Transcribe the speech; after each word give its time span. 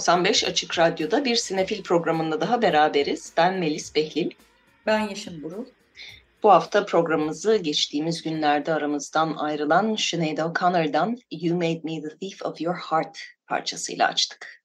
95 0.00 0.44
Açık 0.44 0.78
Radyo'da 0.78 1.24
bir 1.24 1.36
sinefil 1.36 1.82
programında 1.82 2.40
daha 2.40 2.62
beraberiz. 2.62 3.32
Ben 3.36 3.58
Melis 3.58 3.94
Behlil. 3.94 4.30
Ben 4.86 5.08
Yeşim 5.08 5.42
Burul. 5.42 5.66
Bu 6.42 6.50
hafta 6.50 6.86
programımızı 6.86 7.56
geçtiğimiz 7.56 8.22
günlerde 8.22 8.74
aramızdan 8.74 9.34
ayrılan 9.36 9.94
Sinead 9.94 10.38
O'Connor'dan 10.38 11.16
You 11.30 11.56
Made 11.56 11.80
Me 11.84 12.00
the 12.00 12.18
Thief 12.18 12.42
of 12.46 12.60
Your 12.60 12.76
Heart 12.76 13.18
parçasıyla 13.46 14.08
açtık. 14.08 14.62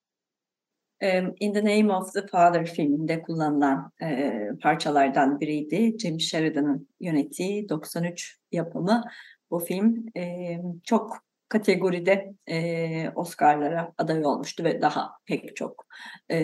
In 1.40 1.54
the 1.54 1.66
Name 1.66 1.94
of 1.94 2.14
the 2.14 2.28
Father 2.28 2.66
filminde 2.66 3.22
kullanılan 3.22 3.92
e, 4.02 4.32
parçalardan 4.62 5.40
biriydi. 5.40 6.00
James 6.00 6.24
Sheridan'ın 6.24 6.90
yönettiği 7.00 7.70
93 7.70 8.38
yapımı 8.52 9.04
bu 9.52 9.60
film 9.60 10.06
e, 10.18 10.58
çok 10.84 11.25
kategoride 11.50 12.34
e, 12.48 13.10
Oscar'lara 13.16 13.94
aday 13.98 14.26
olmuştu 14.26 14.64
ve 14.64 14.82
daha 14.82 15.12
pek 15.26 15.56
çok 15.56 15.86
e, 16.32 16.38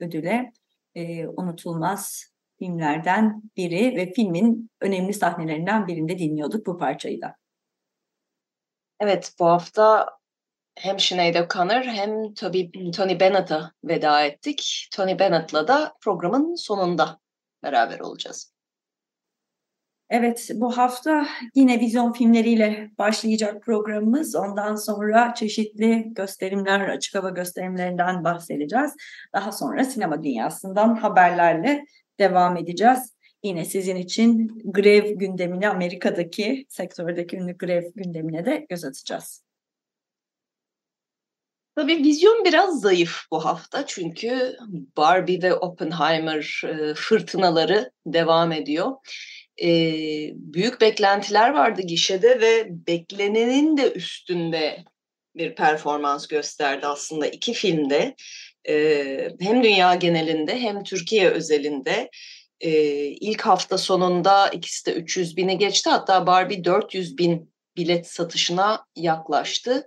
ödüle 0.00 0.52
e, 0.94 1.26
unutulmaz 1.26 2.34
filmlerden 2.58 3.42
biri 3.56 3.96
ve 3.96 4.12
filmin 4.12 4.70
önemli 4.80 5.12
sahnelerinden 5.14 5.86
birinde 5.86 6.18
dinliyorduk 6.18 6.66
bu 6.66 6.78
parçayı 6.78 7.20
da. 7.20 7.36
Evet 9.00 9.34
bu 9.38 9.46
hafta 9.46 10.06
hem 10.74 10.98
Sinead 10.98 11.34
O'Connor 11.34 11.82
hem 11.82 12.34
tabii 12.34 12.90
Tony 12.90 13.20
Bennett'a 13.20 13.72
veda 13.84 14.24
ettik. 14.24 14.88
Tony 14.92 15.18
Bennett'la 15.18 15.68
da 15.68 15.94
programın 16.00 16.54
sonunda 16.54 17.20
beraber 17.62 18.00
olacağız. 18.00 18.53
Evet, 20.10 20.50
bu 20.54 20.76
hafta 20.78 21.26
yine 21.54 21.80
vizyon 21.80 22.12
filmleriyle 22.12 22.90
başlayacak 22.98 23.62
programımız. 23.62 24.34
Ondan 24.36 24.76
sonra 24.76 25.34
çeşitli 25.34 26.04
gösterimler, 26.06 26.88
açık 26.88 27.14
hava 27.14 27.30
gösterimlerinden 27.30 28.24
bahsedeceğiz. 28.24 28.92
Daha 29.32 29.52
sonra 29.52 29.84
sinema 29.84 30.22
dünyasından 30.22 30.94
haberlerle 30.94 31.84
devam 32.18 32.56
edeceğiz. 32.56 33.14
Yine 33.42 33.64
sizin 33.64 33.96
için 33.96 34.62
grev 34.64 35.10
gündemine, 35.10 35.68
Amerika'daki 35.68 36.66
sektördeki 36.68 37.36
ünlü 37.36 37.56
grev 37.58 37.82
gündemine 37.94 38.46
de 38.46 38.66
göz 38.68 38.84
atacağız. 38.84 39.44
Tabii 41.76 41.96
vizyon 41.96 42.44
biraz 42.44 42.80
zayıf 42.80 43.20
bu 43.30 43.44
hafta 43.44 43.86
çünkü 43.86 44.56
Barbie 44.96 45.42
ve 45.42 45.54
Oppenheimer 45.54 46.62
fırtınaları 46.96 47.90
devam 48.06 48.52
ediyor 48.52 48.92
e, 49.62 49.68
büyük 50.34 50.80
beklentiler 50.80 51.50
vardı 51.50 51.82
gişede 51.82 52.40
ve 52.40 52.66
beklenenin 52.86 53.76
de 53.76 53.92
üstünde 53.92 54.84
bir 55.36 55.54
performans 55.54 56.26
gösterdi 56.26 56.86
aslında 56.86 57.26
iki 57.26 57.52
filmde. 57.52 58.14
E, 58.68 59.28
hem 59.40 59.62
dünya 59.62 59.94
genelinde 59.94 60.60
hem 60.60 60.82
Türkiye 60.82 61.30
özelinde. 61.30 62.10
E, 62.60 62.70
ilk 63.06 63.40
hafta 63.40 63.78
sonunda 63.78 64.48
ikisi 64.48 64.86
de 64.86 64.94
300 64.94 65.36
bini 65.36 65.58
geçti. 65.58 65.90
Hatta 65.90 66.26
Barbie 66.26 66.64
400 66.64 67.18
bin 67.18 67.54
bilet 67.76 68.06
satışına 68.06 68.86
yaklaştı. 68.96 69.86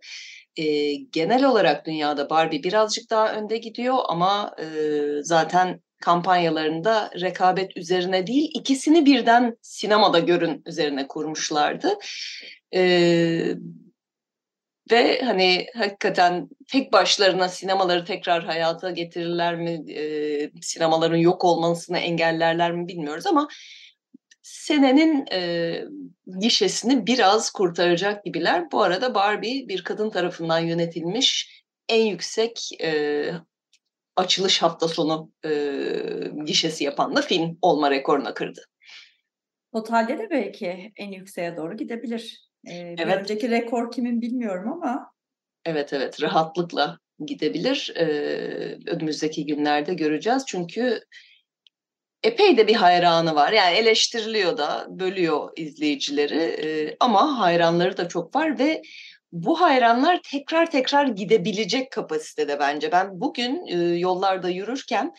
E, 0.55 0.93
genel 0.95 1.45
olarak 1.45 1.85
dünyada 1.85 2.29
Barbie 2.29 2.63
birazcık 2.63 3.09
daha 3.09 3.33
önde 3.33 3.57
gidiyor 3.57 3.97
ama 4.07 4.55
e, 4.59 4.65
zaten 5.21 5.81
kampanyalarında 6.01 7.11
rekabet 7.21 7.77
üzerine 7.77 8.27
değil, 8.27 8.51
ikisini 8.53 9.05
birden 9.05 9.57
sinemada 9.61 10.19
görün 10.19 10.63
üzerine 10.65 11.07
kurmuşlardı. 11.07 11.93
Ee, 12.75 13.55
ve 14.91 15.21
hani 15.21 15.67
hakikaten 15.75 16.49
tek 16.67 16.93
başlarına 16.93 17.49
sinemaları 17.49 18.05
tekrar 18.05 18.45
hayata 18.45 18.91
getirirler 18.91 19.55
mi, 19.55 19.91
e, 19.93 20.51
sinemaların 20.61 21.17
yok 21.17 21.43
olmasını 21.43 21.97
engellerler 21.97 22.71
mi 22.71 22.87
bilmiyoruz 22.87 23.27
ama 23.27 23.47
senenin 24.41 25.25
e, 25.31 25.81
gişesini 26.39 27.07
biraz 27.07 27.51
kurtaracak 27.51 28.25
gibiler. 28.25 28.71
Bu 28.71 28.83
arada 28.83 29.15
Barbie 29.15 29.67
bir 29.67 29.83
kadın 29.83 30.09
tarafından 30.09 30.59
yönetilmiş 30.59 31.63
en 31.89 32.05
yüksek 32.05 32.69
e, 32.81 33.31
açılış 34.17 34.61
hafta 34.61 34.87
sonu 34.87 35.31
e, 35.45 35.51
gişesi 36.45 36.83
yapan 36.83 37.15
da 37.15 37.21
film 37.21 37.57
olma 37.61 37.91
rekoruna 37.91 38.33
kırdı. 38.33 38.61
Totalde 39.73 40.17
de 40.17 40.29
belki 40.29 40.91
en 40.95 41.11
yükseğe 41.11 41.57
doğru 41.57 41.77
gidebilir. 41.77 42.47
Ee, 42.67 42.95
evet. 42.97 43.17
Önceki 43.17 43.49
rekor 43.49 43.91
kimin 43.91 44.21
bilmiyorum 44.21 44.73
ama. 44.73 45.11
Evet 45.65 45.93
evet 45.93 46.21
rahatlıkla 46.21 46.99
gidebilir. 47.25 47.93
Ee, 47.95 48.05
önümüzdeki 48.87 49.45
günlerde 49.45 49.93
göreceğiz. 49.93 50.43
Çünkü 50.47 50.99
epey 52.23 52.57
de 52.57 52.67
bir 52.67 52.75
hayranı 52.75 53.35
var. 53.35 53.51
Yani 53.51 53.77
eleştiriliyor 53.77 54.57
da, 54.57 54.87
bölüyor 54.89 55.49
izleyicileri 55.55 56.43
ee, 56.43 56.97
ama 56.99 57.39
hayranları 57.39 57.97
da 57.97 58.07
çok 58.07 58.35
var 58.35 58.59
ve 58.59 58.81
bu 59.43 59.61
hayranlar 59.61 60.19
tekrar 60.23 60.71
tekrar 60.71 61.07
gidebilecek 61.07 61.91
kapasitede 61.91 62.59
bence. 62.59 62.91
Ben 62.91 63.21
bugün 63.21 63.65
e, 63.67 63.75
yollarda 63.97 64.49
yürürken 64.49 65.13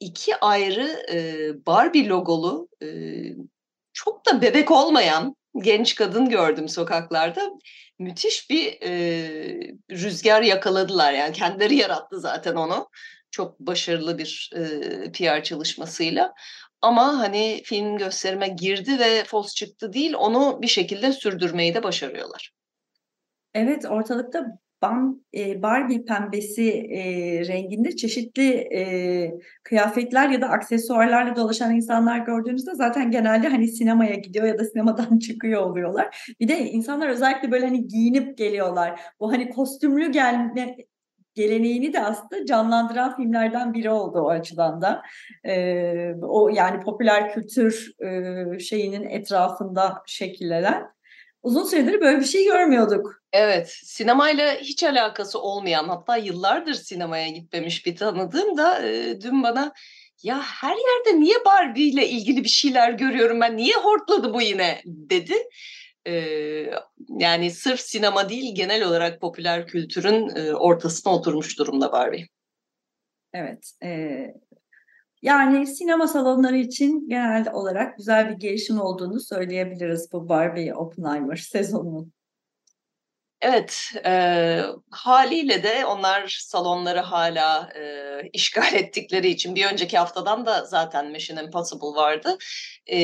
iki 0.00 0.36
ayrı 0.36 1.06
e, 1.12 1.48
Barbie 1.66 2.08
logolu 2.08 2.68
e, 2.82 2.86
çok 3.92 4.26
da 4.26 4.42
bebek 4.42 4.70
olmayan 4.70 5.36
genç 5.62 5.94
kadın 5.94 6.28
gördüm 6.28 6.68
sokaklarda. 6.68 7.50
Müthiş 7.98 8.50
bir 8.50 8.78
e, 8.82 8.92
rüzgar 9.90 10.42
yakaladılar 10.42 11.12
yani 11.12 11.32
kendileri 11.32 11.76
yarattı 11.76 12.20
zaten 12.20 12.54
onu. 12.54 12.88
Çok 13.30 13.60
başarılı 13.60 14.18
bir 14.18 14.50
e, 14.56 15.12
PR 15.12 15.42
çalışmasıyla. 15.42 16.34
Ama 16.82 17.18
hani 17.18 17.62
film 17.64 17.98
gösterime 17.98 18.48
girdi 18.48 18.98
ve 18.98 19.24
fos 19.24 19.54
çıktı 19.54 19.92
değil 19.92 20.14
onu 20.14 20.62
bir 20.62 20.68
şekilde 20.68 21.12
sürdürmeyi 21.12 21.74
de 21.74 21.82
başarıyorlar. 21.82 22.52
Evet, 23.54 23.84
ortalıkta 23.90 24.58
bam, 24.82 25.20
eee, 25.32 25.62
Barbie 25.62 26.04
pembesi, 26.04 26.62
eee, 26.64 27.46
renginde 27.48 27.96
çeşitli, 27.96 28.42
eee, 28.70 29.38
kıyafetler 29.64 30.28
ya 30.28 30.40
da 30.40 30.48
aksesuarlarla 30.48 31.36
dolaşan 31.36 31.74
insanlar 31.76 32.18
gördüğünüzde 32.18 32.74
zaten 32.74 33.10
genelde, 33.10 33.48
hani, 33.48 33.68
sinemaya 33.68 34.14
gidiyor 34.14 34.46
ya 34.46 34.58
da 34.58 34.64
sinemadan 34.64 35.18
çıkıyor 35.18 35.62
oluyorlar. 35.62 36.32
Bir 36.40 36.48
de 36.48 36.58
insanlar 36.70 37.08
özellikle, 37.08 37.50
böyle, 37.50 37.66
hani, 37.66 37.88
giyinip 37.88 38.38
geliyorlar. 38.38 39.00
Bu, 39.20 39.32
hani, 39.32 39.50
kostümlü 39.50 40.12
gelme 40.12 40.76
geleneğini 41.34 41.92
de 41.92 42.00
aslında 42.04 42.46
canlandıran 42.46 43.16
filmlerden 43.16 43.74
biri 43.74 43.90
oldu 43.90 44.20
o 44.20 44.28
açıdan 44.30 44.82
da. 44.82 45.02
Eee, 45.44 46.16
o, 46.22 46.48
yani, 46.48 46.80
popüler 46.84 47.32
kültür, 47.34 47.92
eee, 48.02 48.58
şeyinin 48.60 49.02
etrafında 49.08 50.02
şekillenen. 50.06 50.84
Uzun 51.42 51.64
süredir 51.64 52.00
böyle 52.00 52.20
bir 52.20 52.24
şey 52.24 52.44
görmüyorduk. 52.44 53.22
Evet, 53.32 53.68
sinemayla 53.84 54.54
hiç 54.54 54.82
alakası 54.82 55.38
olmayan 55.38 55.88
hatta 55.88 56.16
yıllardır 56.16 56.74
sinemaya 56.74 57.28
gitmemiş 57.28 57.86
bir 57.86 57.96
tanıdığım 57.96 58.56
da 58.56 58.88
e, 58.88 59.20
dün 59.20 59.42
bana 59.42 59.72
ya 60.22 60.42
her 60.42 60.76
yerde 60.76 61.20
niye 61.20 61.36
Barbie 61.44 61.88
ile 61.88 62.08
ilgili 62.08 62.44
bir 62.44 62.48
şeyler 62.48 62.92
görüyorum 62.92 63.40
ben 63.40 63.56
niye 63.56 63.74
hortladı 63.74 64.34
bu 64.34 64.42
yine 64.42 64.82
dedi. 64.86 65.34
Ee, 66.06 66.70
yani 67.08 67.50
sırf 67.50 67.80
sinema 67.80 68.28
değil 68.28 68.54
genel 68.54 68.84
olarak 68.84 69.20
popüler 69.20 69.66
kültürün 69.66 70.36
e, 70.36 70.54
ortasına 70.54 71.14
oturmuş 71.14 71.58
durumda 71.58 71.92
Barbie. 71.92 72.26
Evet, 73.32 73.72
e, 73.82 73.88
yani 75.22 75.66
sinema 75.66 76.08
salonları 76.08 76.56
için 76.56 77.08
genel 77.08 77.52
olarak 77.52 77.96
güzel 77.98 78.30
bir 78.30 78.34
gelişim 78.34 78.80
olduğunu 78.80 79.20
söyleyebiliriz 79.20 80.12
bu 80.12 80.28
Barbie 80.28 80.74
Oppenheimer 80.74 81.36
sezonunun. 81.36 82.12
Evet, 83.40 83.78
e, 84.04 84.62
haliyle 84.90 85.62
de 85.62 85.86
onlar 85.86 86.38
salonları 86.40 87.00
hala 87.00 87.68
e, 87.76 87.82
işgal 88.32 88.72
ettikleri 88.74 89.28
için 89.28 89.54
bir 89.54 89.66
önceki 89.66 89.98
haftadan 89.98 90.46
da 90.46 90.64
zaten 90.64 91.10
Mission 91.10 91.44
Impossible 91.44 91.96
vardı. 91.96 92.38
E, 92.92 92.98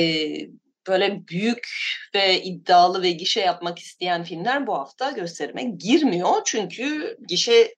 böyle 0.89 1.29
büyük 1.29 1.69
ve 2.15 2.43
iddialı 2.43 3.03
ve 3.03 3.11
gişe 3.11 3.41
yapmak 3.41 3.79
isteyen 3.79 4.25
filmler 4.25 4.67
bu 4.67 4.75
hafta 4.75 5.11
gösterime 5.11 5.63
girmiyor. 5.63 6.43
Çünkü 6.45 7.17
gişe 7.29 7.75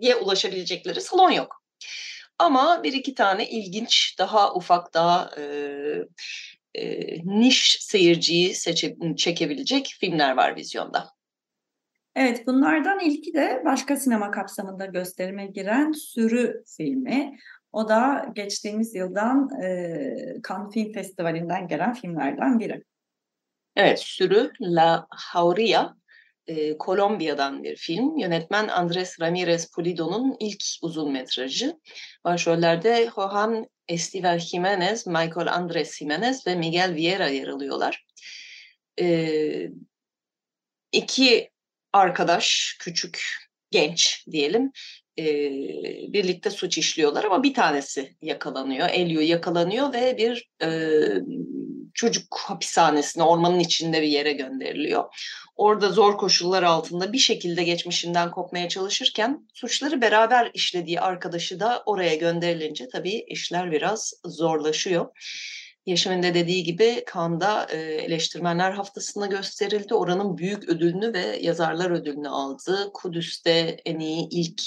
diye 0.00 0.16
ulaşabilecekleri 0.16 1.00
salon 1.00 1.30
yok. 1.30 1.64
Ama 2.38 2.82
bir 2.82 2.92
iki 2.92 3.14
tane 3.14 3.48
ilginç, 3.48 4.16
daha 4.18 4.54
ufak, 4.54 4.94
daha 4.94 5.30
e, 5.38 5.44
e, 6.74 6.98
niş 7.24 7.78
seyirciyi 7.80 8.54
seçe, 8.54 8.96
çekebilecek 9.16 9.94
filmler 10.00 10.36
var 10.36 10.56
vizyonda. 10.56 11.10
Evet, 12.16 12.46
bunlardan 12.46 13.00
ilki 13.00 13.34
de 13.34 13.62
başka 13.64 13.96
sinema 13.96 14.30
kapsamında 14.30 14.86
gösterime 14.86 15.46
giren 15.46 15.92
Sürü 15.92 16.62
filmi. 16.76 17.36
O 17.72 17.88
da 17.88 18.26
geçtiğimiz 18.34 18.94
yıldan 18.94 19.62
e, 19.62 20.16
Cannes 20.48 20.74
Film 20.74 20.92
Festivali'nden 20.92 21.68
gelen 21.68 21.94
filmlerden 21.94 22.58
biri. 22.58 22.84
Evet, 23.76 23.98
Sürü 23.98 24.52
La 24.60 25.06
Jauría 25.32 25.94
e, 26.46 26.78
Kolombiya'dan 26.78 27.64
bir 27.64 27.76
film. 27.76 28.18
Yönetmen 28.18 28.68
Andres 28.68 29.20
Ramirez 29.20 29.70
Pulido'nun 29.70 30.36
ilk 30.40 30.64
uzun 30.82 31.12
metrajı. 31.12 31.80
Başrollerde 32.24 33.10
Johan 33.14 33.66
Estival 33.88 34.38
Jimenez, 34.38 35.06
Michael 35.06 35.54
Andres 35.54 35.98
Jimenez 35.98 36.46
ve 36.46 36.54
Miguel 36.54 36.94
Vieira 36.94 37.28
yer 37.28 37.48
alıyorlar. 37.48 38.04
E, 39.00 39.68
iki 40.92 41.50
arkadaş, 41.92 42.76
küçük, 42.80 43.24
genç 43.70 44.24
diyelim, 44.30 44.72
e, 45.18 45.24
birlikte 46.12 46.50
suç 46.50 46.78
işliyorlar 46.78 47.24
ama 47.24 47.42
bir 47.42 47.54
tanesi 47.54 48.16
yakalanıyor. 48.22 48.88
Elio 48.92 49.20
yakalanıyor 49.20 49.92
ve 49.92 50.16
bir 50.16 50.50
e, 50.62 50.68
çocuk 51.94 52.38
hapishanesine, 52.38 53.22
ormanın 53.22 53.58
içinde 53.58 54.02
bir 54.02 54.08
yere 54.08 54.32
gönderiliyor. 54.32 55.04
Orada 55.56 55.88
zor 55.88 56.16
koşullar 56.16 56.62
altında 56.62 57.12
bir 57.12 57.18
şekilde 57.18 57.64
geçmişinden 57.64 58.30
kopmaya 58.30 58.68
çalışırken 58.68 59.48
suçları 59.54 60.00
beraber 60.00 60.50
işlediği 60.54 61.00
arkadaşı 61.00 61.60
da 61.60 61.82
oraya 61.86 62.14
gönderilince 62.14 62.88
tabii 62.92 63.24
işler 63.28 63.72
biraz 63.72 64.12
zorlaşıyor. 64.24 65.06
Yeşim'in 65.86 66.22
de 66.22 66.34
dediği 66.34 66.64
gibi 66.64 67.02
Kanda 67.06 67.66
e, 67.70 67.76
eleştirmenler 67.76 68.72
haftasında 68.72 69.26
gösterildi. 69.26 69.94
Oranın 69.94 70.38
büyük 70.38 70.68
ödülünü 70.68 71.12
ve 71.14 71.38
yazarlar 71.40 71.90
ödülünü 71.90 72.28
aldı. 72.28 72.90
Kudüs'te 72.94 73.50
en 73.84 73.98
iyi 73.98 74.28
ilk 74.30 74.62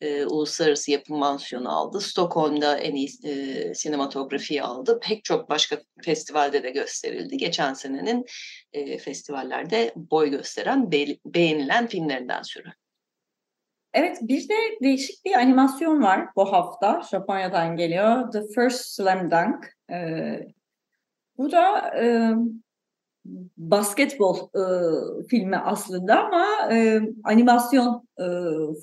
e, 0.00 0.26
uluslararası 0.26 0.90
yapım 0.90 1.18
mansiyonu 1.18 1.78
aldı. 1.78 2.00
Stockholm'da 2.00 2.78
en 2.78 2.94
iyi 2.94 3.08
e, 3.24 3.74
sinematografiyi 3.74 4.62
aldı. 4.62 5.00
Pek 5.02 5.24
çok 5.24 5.50
başka 5.50 5.82
festivalde 6.04 6.62
de 6.62 6.70
gösterildi. 6.70 7.36
Geçen 7.36 7.74
senenin 7.74 8.24
e, 8.72 8.98
festivallerde 8.98 9.92
boy 9.96 10.30
gösteren, 10.30 10.92
be, 10.92 11.06
beğenilen 11.26 11.86
filmlerinden 11.86 12.42
sürü. 12.42 12.72
Evet, 13.92 14.18
bir 14.22 14.48
de 14.48 14.54
değişik 14.82 15.24
bir 15.24 15.34
animasyon 15.34 16.02
var 16.02 16.28
bu 16.36 16.52
hafta. 16.52 17.02
Japonya'dan 17.10 17.76
geliyor. 17.76 18.32
The 18.32 18.42
First 18.54 18.84
Slam 18.84 19.30
Dunk. 19.30 19.76
Ee, 19.90 20.40
bu 21.38 21.52
da 21.52 21.94
e, 22.02 22.32
basketbol 23.56 24.36
e, 24.36 24.62
filmi 25.28 25.56
aslında 25.56 26.24
ama 26.24 26.72
e, 26.72 27.00
animasyon 27.24 28.08
e, 28.18 28.24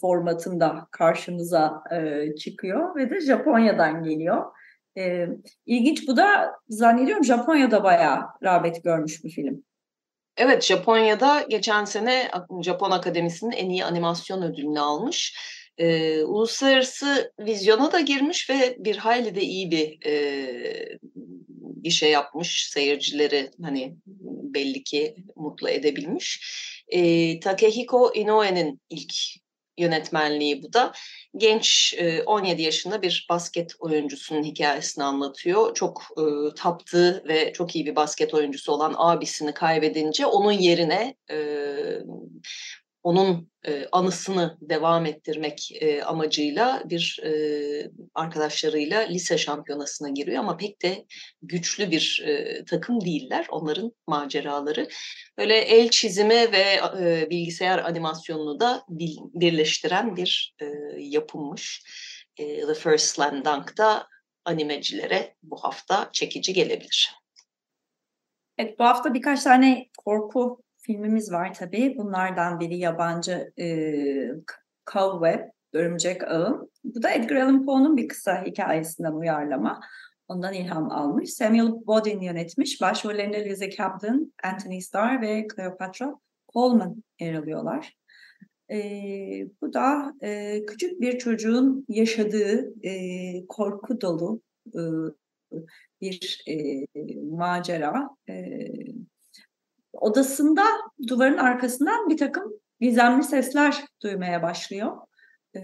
formatında 0.02 0.88
karşımıza 0.92 1.84
e, 1.92 2.36
çıkıyor 2.36 2.96
ve 2.96 3.10
de 3.10 3.22
Japonya'dan 3.22 4.04
geliyor. 4.04 4.46
E, 4.98 5.28
ilginç 5.66 6.08
bu 6.08 6.18
da 6.18 6.56
zannediyorum 6.70 7.24
Japonya'da 7.24 7.84
bayağı 7.84 8.22
rağbet 8.44 8.84
görmüş 8.84 9.24
bir 9.24 9.30
film. 9.30 9.64
Evet, 10.38 10.64
Japonya'da 10.64 11.46
geçen 11.50 11.86
sene 11.86 12.32
Japon 12.62 12.92
Akademisi'nin 12.92 13.52
en 13.52 13.70
iyi 13.70 13.86
animasyon 13.86 14.42
ödülünü 14.42 14.80
almış. 14.80 15.38
Ee, 15.78 16.24
uluslararası 16.24 17.34
vizyona 17.40 17.92
da 17.92 18.00
girmiş 18.00 18.50
ve 18.50 18.76
bir 18.80 18.98
hayli 18.98 19.36
de 19.36 19.42
iyi 19.42 19.72
bir 19.72 20.06
e, 20.06 21.00
bir 21.58 21.90
şey 21.90 22.12
yapmış 22.12 22.70
seyircileri 22.70 23.52
hani 23.64 23.96
belli 24.56 24.84
ki 24.84 25.16
mutlu 25.36 25.70
edebilmiş. 25.70 26.42
E, 26.88 27.40
Takehiko 27.40 28.12
Inoue'nin 28.14 28.82
ilk 28.90 29.14
yönetmenliği 29.78 30.64
bu 30.64 30.74
da. 30.74 30.92
Genç 31.38 31.96
17 32.26 32.62
yaşında 32.62 33.02
bir 33.02 33.26
basket 33.30 33.76
oyuncusunun 33.80 34.44
hikayesini 34.44 35.04
anlatıyor. 35.04 35.74
Çok 35.74 36.04
e, 36.18 36.24
taptığı 36.56 37.24
ve 37.28 37.54
çok 37.54 37.76
iyi 37.76 37.86
bir 37.86 37.96
basket 37.96 38.34
oyuncusu 38.34 38.72
olan 38.72 38.96
abisini 38.98 39.54
kaybedince 39.54 40.26
onun 40.26 40.52
yerine 40.52 41.16
e, 41.32 41.38
onun 43.06 43.52
e, 43.68 43.88
anısını 43.92 44.58
devam 44.62 45.06
ettirmek 45.06 45.70
e, 45.82 46.04
amacıyla 46.04 46.84
bir 46.86 47.20
e, 47.24 47.32
arkadaşlarıyla 48.16 49.00
lise 49.00 49.38
şampiyonasına 49.38 50.10
giriyor 50.10 50.40
ama 50.40 50.58
pek 50.58 50.82
de 50.82 51.06
güçlü 51.42 51.92
bir 51.92 52.24
e, 52.26 52.66
takım 52.66 53.06
değiller 53.06 53.48
onların 53.50 53.92
maceraları. 54.08 54.88
Böyle 55.38 55.58
el 55.58 55.90
çizimi 55.90 56.52
ve 56.52 56.80
e, 57.00 57.30
bilgisayar 57.30 57.80
animasyonunu 57.80 58.60
da 58.60 58.84
bil, 58.90 59.18
birleştiren 59.34 60.16
bir 60.16 60.56
e, 60.62 60.66
yapımmış. 60.98 61.84
E, 62.38 62.66
The 62.66 62.74
First 62.74 63.06
Slam 63.06 63.46
Dunk 63.46 63.78
da 63.78 64.08
animecilere 64.46 65.36
bu 65.44 65.64
hafta 65.64 66.10
çekici 66.14 66.54
gelebilir. 66.54 67.16
Evet 68.58 68.80
bu 68.80 68.84
hafta 68.84 69.14
birkaç 69.14 69.44
tane 69.44 69.90
korku 69.98 70.65
filmimiz 70.86 71.32
var 71.32 71.54
tabii. 71.54 71.96
Bunlardan 71.98 72.60
biri 72.60 72.78
yabancı 72.78 73.52
e, 73.60 73.68
Cobweb, 74.94 75.40
Örümcek 75.74 76.24
Ağı. 76.24 76.70
Bu 76.84 77.04
da 77.04 77.12
Edgar 77.12 77.36
Allan 77.36 77.66
Poe'nun 77.66 77.98
bir 77.98 78.08
kısa 78.08 78.44
hikayesinden 78.46 79.12
uyarlama. 79.12 79.80
Ondan 80.28 80.54
ilham 80.54 80.92
almış. 80.92 81.34
Samuel 81.34 81.72
Bodin 81.88 82.22
yönetmiş. 82.22 82.82
Başrollerinde 82.82 83.46
Lizzie 83.46 83.72
Caplan, 83.72 84.34
Anthony 84.44 84.82
Starr 84.82 85.22
ve 85.22 85.48
Cleopatra 85.56 86.16
Coleman 86.54 87.04
yer 87.20 87.34
alıyorlar. 87.34 87.94
E, 88.72 88.78
bu 89.62 89.74
da 89.74 90.14
e, 90.22 90.62
küçük 90.66 91.02
bir 91.02 91.18
çocuğun 91.18 91.86
yaşadığı 91.90 92.74
e, 92.88 92.94
korku 93.48 94.02
dolu 94.02 94.42
e, 94.76 94.82
bir 96.02 96.44
e, 96.48 96.86
macera. 97.32 98.10
E, 98.30 98.60
odasında 100.06 100.64
duvarın 101.08 101.38
arkasından 101.38 102.10
bir 102.10 102.18
takım 102.18 102.54
gizemli 102.82 103.24
sesler 103.24 103.86
duymaya 104.04 104.44
başlıyor. 104.44 104.98
Ee, 105.56 105.60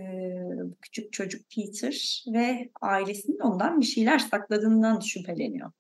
küçük 0.81 1.13
çocuk 1.13 1.41
Peter 1.55 2.23
ve 2.33 2.69
ailesinin 2.81 3.39
ondan 3.39 3.79
bir 3.79 3.85
şeyler 3.85 4.19
sakladığından 4.19 4.99
şüpheleniyor. 4.99 5.71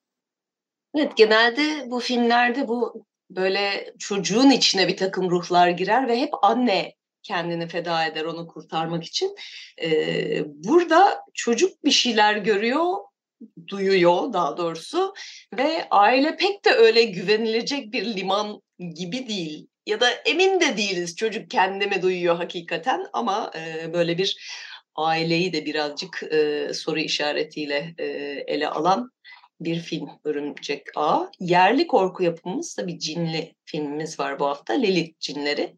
Evet 0.95 1.17
genelde 1.17 1.91
bu 1.91 1.99
filmlerde 1.99 2.67
bu 2.67 3.05
böyle 3.29 3.93
çocuğun 3.99 4.49
içine 4.49 4.87
bir 4.87 4.97
takım 4.97 5.31
ruhlar 5.31 5.69
girer 5.69 6.07
ve 6.07 6.19
hep 6.19 6.29
anne 6.41 6.93
kendini 7.23 7.67
feda 7.67 8.05
eder 8.05 8.25
onu 8.25 8.47
kurtarmak 8.47 9.03
için. 9.03 9.35
Ee, 9.81 10.43
burada 10.45 11.19
çocuk 11.33 11.83
bir 11.85 11.91
şeyler 11.91 12.35
görüyor 12.35 12.95
duyuyor 13.67 14.33
daha 14.33 14.57
doğrusu 14.57 15.13
ve 15.57 15.87
aile 15.91 16.35
pek 16.35 16.65
de 16.65 16.69
öyle 16.69 17.03
güvenilecek 17.03 17.93
bir 17.93 18.05
liman 18.05 18.61
gibi 18.95 19.27
değil 19.27 19.67
ya 19.85 19.99
da 19.99 20.11
emin 20.11 20.59
de 20.59 20.77
değiliz 20.77 21.15
çocuk 21.15 21.49
kendime 21.49 22.01
duyuyor 22.01 22.35
hakikaten 22.35 23.05
ama 23.13 23.51
e, 23.55 23.93
böyle 23.93 24.17
bir 24.17 24.37
aileyi 24.95 25.53
de 25.53 25.65
birazcık 25.65 26.23
e, 26.23 26.67
soru 26.73 26.99
işaretiyle 26.99 27.95
e, 27.97 28.05
ele 28.47 28.67
alan 28.67 29.11
bir 29.59 29.79
film 29.79 30.09
Örümcek 30.23 30.87
A. 30.95 31.25
Yerli 31.39 31.87
korku 31.87 32.23
yapımımız 32.23 32.77
da 32.77 32.87
bir 32.87 32.99
cinli 32.99 33.55
filmimiz 33.65 34.19
var 34.19 34.39
bu 34.39 34.45
hafta. 34.45 34.73
Lilith 34.73 35.19
Cinleri 35.19 35.75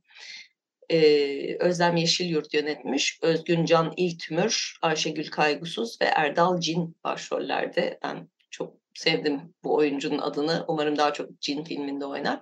e, 0.89 1.57
Özlem 1.59 1.95
Yeşilyurt 1.95 2.53
yönetmiş. 2.53 3.19
Özgün 3.21 3.65
Can 3.65 3.93
İltümür, 3.97 4.77
Ayşegül 4.81 5.31
Kaygusuz 5.31 6.01
ve 6.01 6.05
Erdal 6.05 6.59
Cin 6.59 6.95
başrollerde. 7.03 7.99
Ben 8.03 8.29
çok 8.49 8.73
sevdim 8.93 9.53
bu 9.63 9.75
oyuncunun 9.75 10.17
adını. 10.17 10.65
Umarım 10.67 10.97
daha 10.97 11.13
çok 11.13 11.41
Cin 11.41 11.63
filminde 11.63 12.05
oynar. 12.05 12.39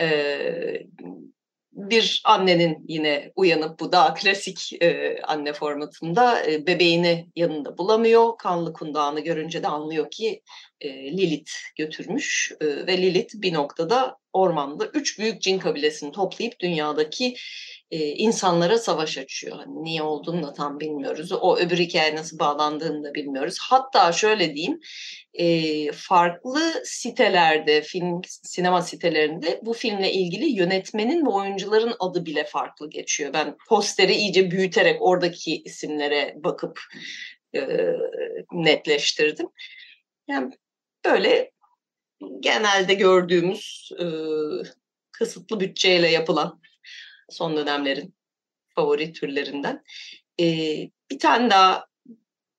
Ee, 0.00 0.82
bir 1.72 2.22
annenin 2.24 2.84
yine 2.88 3.32
uyanıp 3.36 3.80
bu 3.80 3.92
daha 3.92 4.14
klasik 4.14 4.82
e, 4.82 5.20
anne 5.22 5.52
formatında 5.52 6.46
e, 6.46 6.66
bebeğini 6.66 7.28
yanında 7.36 7.78
bulamıyor. 7.78 8.38
Kanlı 8.38 8.72
kundağını 8.72 9.20
görünce 9.20 9.62
de 9.62 9.68
anlıyor 9.68 10.10
ki 10.10 10.42
e, 10.80 10.88
Lilith 10.88 11.52
götürmüş 11.78 12.52
e, 12.60 12.66
ve 12.66 12.98
Lilith 12.98 13.34
bir 13.34 13.52
noktada 13.54 14.16
ormanda 14.32 14.86
üç 14.86 15.18
büyük 15.18 15.42
cin 15.42 15.58
kabilesini 15.58 16.12
toplayıp 16.12 16.60
dünyadaki 16.60 17.34
e, 17.90 17.98
insanlara 17.98 18.78
savaş 18.78 19.18
açıyor. 19.18 19.56
Hani 19.56 19.84
niye 19.84 20.02
olduğunu 20.02 20.42
da 20.42 20.52
tam 20.52 20.80
bilmiyoruz. 20.80 21.32
O 21.32 21.56
öbür 21.56 21.78
hikaye 21.78 22.14
nasıl 22.14 22.38
bağlandığını 22.38 23.04
da 23.04 23.14
bilmiyoruz. 23.14 23.58
Hatta 23.60 24.12
şöyle 24.12 24.54
diyeyim, 24.54 24.80
e, 25.34 25.92
farklı 25.92 26.60
sitelerde, 26.84 27.82
film 27.82 28.20
sinema 28.24 28.82
sitelerinde 28.82 29.60
bu 29.62 29.72
filmle 29.72 30.12
ilgili 30.12 30.46
yönetmenin 30.46 31.26
ve 31.26 31.30
oyuncuların 31.30 31.94
adı 32.00 32.26
bile 32.26 32.44
farklı 32.44 32.90
geçiyor. 32.90 33.32
Ben 33.32 33.56
posteri 33.68 34.14
iyice 34.14 34.50
büyüterek 34.50 35.02
oradaki 35.02 35.62
isimlere 35.62 36.34
bakıp 36.36 36.80
e, 37.54 37.60
netleştirdim. 38.52 39.46
Yani 40.28 40.52
böyle 41.04 41.50
genelde 42.40 42.94
gördüğümüz 42.94 43.90
e, 44.00 44.04
kısıtlı 45.12 45.60
bütçeyle 45.60 46.08
yapılan 46.08 46.60
son 47.30 47.56
dönemlerin 47.56 48.14
favori 48.74 49.12
türlerinden. 49.12 49.82
E, 50.40 50.44
bir 51.10 51.18
tane 51.18 51.50
daha 51.50 51.86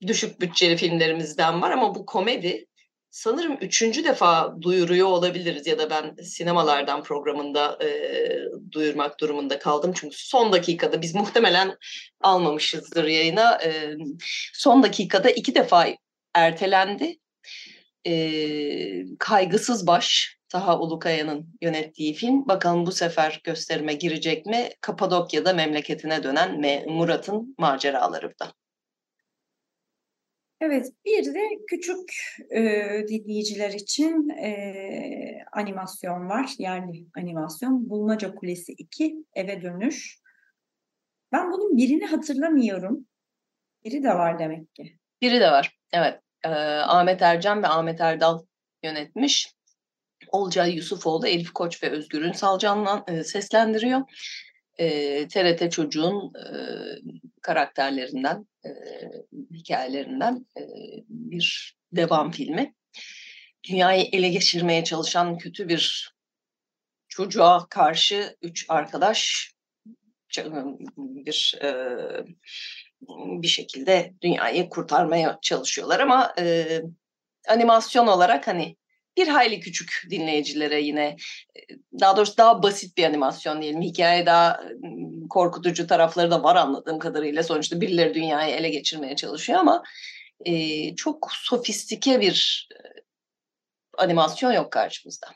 düşük 0.08 0.42
bütçeli 0.42 0.78
filmlerimizden 0.78 1.62
var 1.62 1.72
ama 1.72 1.96
bu 1.96 2.06
komedi 2.06 2.68
sanırım 3.10 3.58
üçüncü 3.62 4.04
defa 4.04 4.56
duyuruyor 4.62 5.08
olabiliriz 5.08 5.68
ya 5.68 5.80
da 5.80 5.90
ben 5.90 6.16
sinemalardan 6.24 7.04
programında 7.04 7.78
e, 7.84 7.90
duyurmak 8.72 9.20
durumunda 9.20 9.60
kaldım. 9.60 9.94
Çünkü 9.96 10.18
son 10.18 10.54
dakikada 10.54 11.02
biz 11.02 11.16
muhtemelen 11.16 11.78
almamışızdır 12.22 13.04
yayına. 13.04 13.60
E, 13.64 13.96
son 14.54 14.84
dakikada 14.84 15.30
iki 15.30 15.56
defa 15.56 15.88
ertelendi. 16.36 17.21
E, 18.08 19.18
Kaygısız 19.20 19.88
Baş, 19.88 20.38
Taha 20.50 20.80
Ulukaya'nın 20.80 21.48
yönettiği 21.62 22.14
film. 22.14 22.48
Bakalım 22.48 22.86
bu 22.86 22.92
sefer 22.92 23.42
gösterime 23.44 23.94
girecek 23.94 24.46
mi? 24.46 24.70
Kapadokya'da 24.82 25.54
memleketine 25.54 26.24
dönen 26.24 26.62
Murat'ın 26.88 27.56
maceraları 27.58 28.34
da. 28.40 28.54
Evet, 30.62 30.88
bir 31.06 31.26
de 31.26 31.40
küçük 31.68 32.14
e, 32.52 32.62
dinleyiciler 33.08 33.70
için 33.70 34.30
e, 34.30 34.54
animasyon 35.52 36.30
var. 36.30 36.50
Yani 36.60 37.06
animasyon 37.18 37.90
Bulmaca 37.90 38.36
Kulesi 38.36 38.72
2 38.72 39.26
Eve 39.34 39.62
Dönüş. 39.62 40.20
Ben 41.32 41.52
bunun 41.52 41.78
birini 41.78 42.06
hatırlamıyorum. 42.06 43.08
Biri 43.86 44.04
de 44.04 44.10
var 44.10 44.40
demek 44.40 44.76
ki. 44.76 44.98
Biri 45.22 45.40
de 45.40 45.52
var, 45.52 45.78
evet. 45.94 46.20
Ee, 46.46 46.50
Ahmet 46.50 47.22
Ercan 47.22 47.64
ve 47.64 47.68
Ahmet 47.68 48.02
Erdal 48.02 48.44
yönetmiş. 48.84 49.48
Olcay 50.28 50.76
Yusufoğlu, 50.76 51.28
Elif 51.28 51.54
Koç 51.54 51.84
ve 51.84 51.90
Özgür 51.90 52.22
Ünsal 52.22 52.60
Can'la 52.60 53.04
e, 53.08 53.24
seslendiriyor. 53.24 54.02
E, 54.78 55.28
TRT 55.28 55.72
Çocuğun 55.72 56.34
e, 56.36 56.46
karakterlerinden, 57.42 58.48
e, 58.66 58.70
hikayelerinden 59.54 60.46
e, 60.58 60.64
bir 61.10 61.78
devam 61.92 62.32
filmi. 62.32 62.76
Dünyayı 63.70 64.10
ele 64.12 64.30
geçirmeye 64.30 64.84
çalışan 64.84 65.38
kötü 65.38 65.70
bir 65.70 66.14
çocuğa 67.08 67.68
karşı 67.70 68.38
üç 68.42 68.66
arkadaş 68.70 69.52
bir 70.98 71.60
e, 71.64 71.70
bir 73.42 73.48
şekilde 73.48 74.14
dünyayı 74.22 74.70
kurtarmaya 74.70 75.40
çalışıyorlar 75.42 76.00
ama 76.00 76.34
e, 76.40 76.82
animasyon 77.48 78.08
olarak 78.08 78.48
hani 78.48 78.76
bir 79.18 79.28
hayli 79.28 79.60
küçük 79.60 80.04
dinleyicilere 80.10 80.82
yine 80.82 81.16
daha 82.00 82.18
doğrusu 82.18 82.38
daha 82.38 82.64
basit 82.64 82.98
bir 82.98 83.04
animasyon 83.04 83.62
diyelim. 83.62 83.82
Hikaye 83.82 84.26
daha 84.26 84.64
korkutucu 85.30 85.88
tarafları 85.88 86.32
da 86.32 86.44
var 86.44 86.56
anladığım 86.56 87.00
kadarıyla. 87.00 87.44
Sonuçta 87.44 87.82
birileri 87.82 88.14
dünyayı 88.14 88.56
ele 88.56 88.70
geçirmeye 88.70 89.16
çalışıyor 89.16 89.60
ama 89.60 89.84
e, 90.46 90.96
çok 90.96 91.32
sofistike 91.32 92.22
bir 92.22 92.70
animasyon 93.98 94.52
yok 94.52 94.72
karşımızda. 94.72 95.28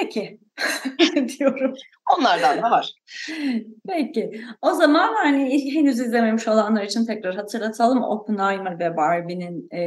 Peki 0.00 0.38
diyorum. 1.38 1.74
Onlardan 2.18 2.62
da 2.62 2.70
var. 2.70 2.92
Peki. 3.88 4.30
O 4.62 4.70
zaman 4.70 5.14
hani 5.14 5.74
henüz 5.74 6.00
izlememiş 6.00 6.48
olanlar 6.48 6.82
için 6.82 7.06
tekrar 7.06 7.34
hatırlatalım. 7.34 8.02
Oppenheimer 8.02 8.78
ve 8.78 8.96
Barbie'nin 8.96 9.68
e, 9.70 9.82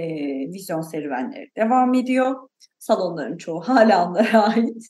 vizyon 0.54 0.82
serüvenleri 0.82 1.48
devam 1.58 1.94
ediyor. 1.94 2.50
Salonların 2.80 3.38
çoğu 3.38 3.62
hala 3.62 4.10
onlara 4.10 4.44
ait. 4.56 4.84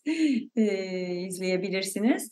E, 0.56 0.64
izleyebilirsiniz. 1.16 2.30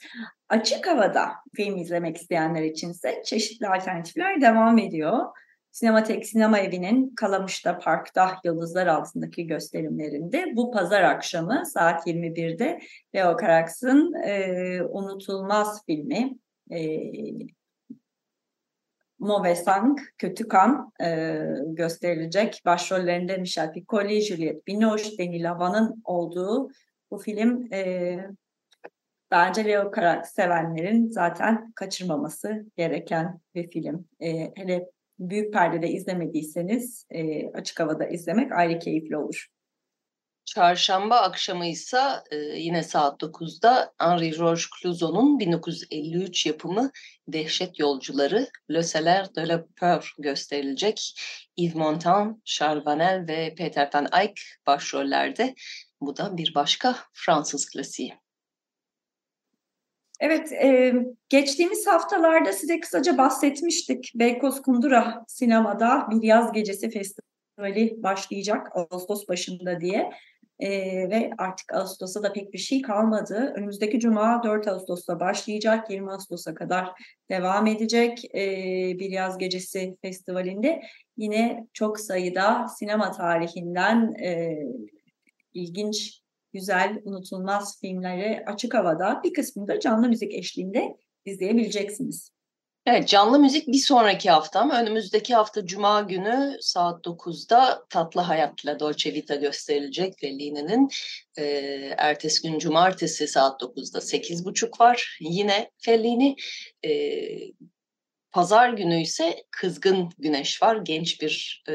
Açık 0.50 0.88
havada 0.88 1.32
film 1.56 1.77
izlemek 1.77 2.18
isteyenler 2.18 2.63
içinse 2.63 3.22
çeşitli 3.25 3.68
alternatifler 3.68 4.42
devam 4.42 4.77
ediyor. 4.77 5.20
Sinematek 5.75 6.25
Sinema 6.25 6.60
Evi'nin 6.60 7.15
Kalamış'ta 7.15 7.79
Park'ta 7.79 8.38
Yıldızlar 8.44 8.88
Altındaki 8.88 9.48
gösterimlerinde 9.48 10.53
bu 10.55 10.72
pazar 10.72 11.03
akşamı 11.03 11.65
saat 11.65 12.08
21'de 12.08 12.79
Leo 13.15 13.38
Carax'ın 13.41 14.13
e, 14.13 14.82
unutulmaz 14.84 15.86
filmi 15.86 16.38
e, 16.72 17.00
Mauvais 19.20 19.63
Sang, 19.63 20.00
Kötü 20.17 20.48
Kan 20.48 20.91
e, 21.01 21.39
gösterilecek. 21.65 22.62
Başrollerinde 22.65 23.38
Michel 23.38 23.74
Piccoli, 23.74 24.22
Juliette 24.22 24.65
Binoche, 24.67 25.17
Denis 25.17 25.44
Lavan'ın 25.44 26.01
olduğu 26.03 26.70
bu 27.12 27.17
film 27.17 27.74
e, 27.74 28.17
bence 29.32 29.65
Leo 29.65 29.91
Carax 29.96 30.29
sevenlerin 30.34 31.10
zaten 31.10 31.72
kaçırmaması 31.72 32.65
gereken 32.77 33.39
bir 33.55 33.70
film. 33.70 34.05
E, 34.20 34.51
hele 34.55 34.95
büyük 35.19 35.53
perdede 35.53 35.89
izlemediyseniz 35.89 37.05
e, 37.10 37.48
açık 37.51 37.79
havada 37.79 38.07
izlemek 38.07 38.51
ayrı 38.51 38.79
keyifli 38.79 39.17
olur. 39.17 39.48
Çarşamba 40.45 41.15
akşamı 41.15 41.65
ise 41.65 42.01
e, 42.31 42.36
yine 42.36 42.84
saat 42.84 43.22
9'da 43.22 43.93
Henri 43.98 44.31
Georges 44.31 44.67
Clouzot'un 44.81 45.39
1953 45.39 46.45
yapımı 46.45 46.91
Dehşet 47.27 47.79
Yolcuları 47.79 48.48
Le 48.72 48.84
Salaire 48.84 49.36
de 49.36 49.48
la 49.48 49.65
Peur 49.75 50.13
gösterilecek. 50.19 51.19
Yves 51.57 51.75
Montand, 51.75 52.36
Charles 52.43 52.86
Vanel 52.86 53.27
ve 53.27 53.55
Peter 53.55 53.89
Van 53.93 54.07
Eyck 54.22 54.41
başrollerde. 54.67 55.55
Bu 56.01 56.17
da 56.17 56.38
bir 56.38 56.55
başka 56.55 56.95
Fransız 57.13 57.65
klasiği. 57.69 58.25
Evet, 60.19 60.51
e, 60.51 60.93
geçtiğimiz 61.29 61.88
haftalarda 61.88 62.53
size 62.53 62.79
kısaca 62.79 63.17
bahsetmiştik. 63.17 64.12
Beykoz 64.15 64.62
Kundura 64.62 65.25
sinemada 65.27 66.07
bir 66.12 66.24
yaz 66.24 66.51
gecesi 66.51 66.89
festivali 66.89 68.03
başlayacak 68.03 68.67
Ağustos 68.75 69.27
başında 69.27 69.81
diye. 69.81 70.12
E, 70.60 70.69
ve 71.10 71.31
artık 71.38 71.74
Ağustos'ta 71.74 72.24
da 72.24 72.34
pek 72.34 72.53
bir 72.53 72.57
şey 72.57 72.81
kalmadı. 72.81 73.53
Önümüzdeki 73.55 74.00
Cuma 74.00 74.43
4 74.43 74.67
Ağustos'ta 74.67 75.19
başlayacak, 75.19 75.91
20 75.91 76.12
Ağustos'a 76.12 76.53
kadar 76.53 76.91
devam 77.29 77.67
edecek 77.67 78.25
e, 78.36 78.39
bir 79.00 79.10
yaz 79.10 79.38
gecesi 79.38 79.98
festivalinde. 80.01 80.81
Yine 81.17 81.67
çok 81.74 82.00
sayıda 82.00 82.67
sinema 82.67 83.12
tarihinden 83.12 84.13
e, 84.13 84.57
ilginç 85.53 86.25
güzel, 86.55 87.01
unutulmaz 87.03 87.79
filmleri 87.81 88.43
açık 88.45 88.74
havada 88.74 89.21
bir 89.24 89.33
kısmını 89.33 89.67
da 89.67 89.79
canlı 89.79 90.09
müzik 90.09 90.33
eşliğinde 90.33 90.97
izleyebileceksiniz. 91.25 92.35
Evet 92.88 93.07
canlı 93.07 93.39
müzik 93.39 93.67
bir 93.67 93.77
sonraki 93.77 94.29
hafta 94.29 94.59
ama 94.59 94.81
önümüzdeki 94.81 95.35
hafta 95.35 95.65
Cuma 95.65 96.01
günü 96.01 96.57
saat 96.62 97.05
9'da 97.05 97.85
Tatlı 97.89 98.21
Hayat'la 98.21 98.79
Dolce 98.79 99.13
Vita 99.13 99.35
gösterilecek 99.35 100.13
Fellini'nin 100.19 100.89
e, 101.38 101.43
ertesi 101.97 102.47
gün 102.47 102.59
Cumartesi 102.59 103.27
saat 103.27 103.62
9'da 103.62 104.00
8.30 104.00 104.79
var. 104.79 105.17
Yine 105.21 105.71
Fellini 105.77 106.35
e, 106.85 106.91
Pazar 108.36 108.70
günü 108.70 109.01
ise 109.01 109.36
Kızgın 109.51 110.10
Güneş 110.18 110.63
var. 110.63 110.77
Genç 110.84 111.22
bir 111.22 111.63
e, 111.70 111.74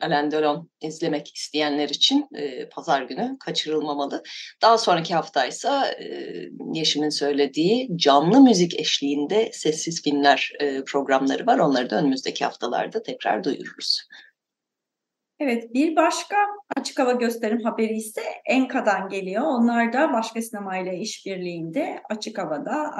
Alain 0.00 0.30
Delon 0.30 0.70
izlemek 0.80 1.36
isteyenler 1.36 1.88
için 1.88 2.28
e, 2.34 2.68
pazar 2.68 3.02
günü 3.02 3.36
kaçırılmamalı. 3.40 4.22
Daha 4.62 4.78
sonraki 4.78 5.14
hafta 5.14 5.46
ise 5.46 5.68
Yeşim'in 6.72 7.08
söylediği 7.08 7.98
canlı 7.98 8.40
müzik 8.40 8.80
eşliğinde 8.80 9.50
sessiz 9.52 10.02
filmler 10.02 10.52
e, 10.60 10.84
programları 10.84 11.46
var. 11.46 11.58
Onları 11.58 11.90
da 11.90 11.96
önümüzdeki 11.96 12.44
haftalarda 12.44 13.02
tekrar 13.02 13.44
duyururuz. 13.44 14.08
Evet, 15.40 15.74
bir 15.74 15.96
başka 15.96 16.36
açık 16.76 16.98
hava 16.98 17.12
gösterim 17.12 17.60
haberi 17.64 17.96
ise 17.96 18.22
Enka'dan 18.46 19.08
geliyor. 19.08 19.42
Onlar 19.42 19.92
da 19.92 20.12
başka 20.12 20.42
sinemayla 20.42 20.92
işbirliğinde 20.92 22.02
açık 22.10 22.38
havada, 22.38 22.90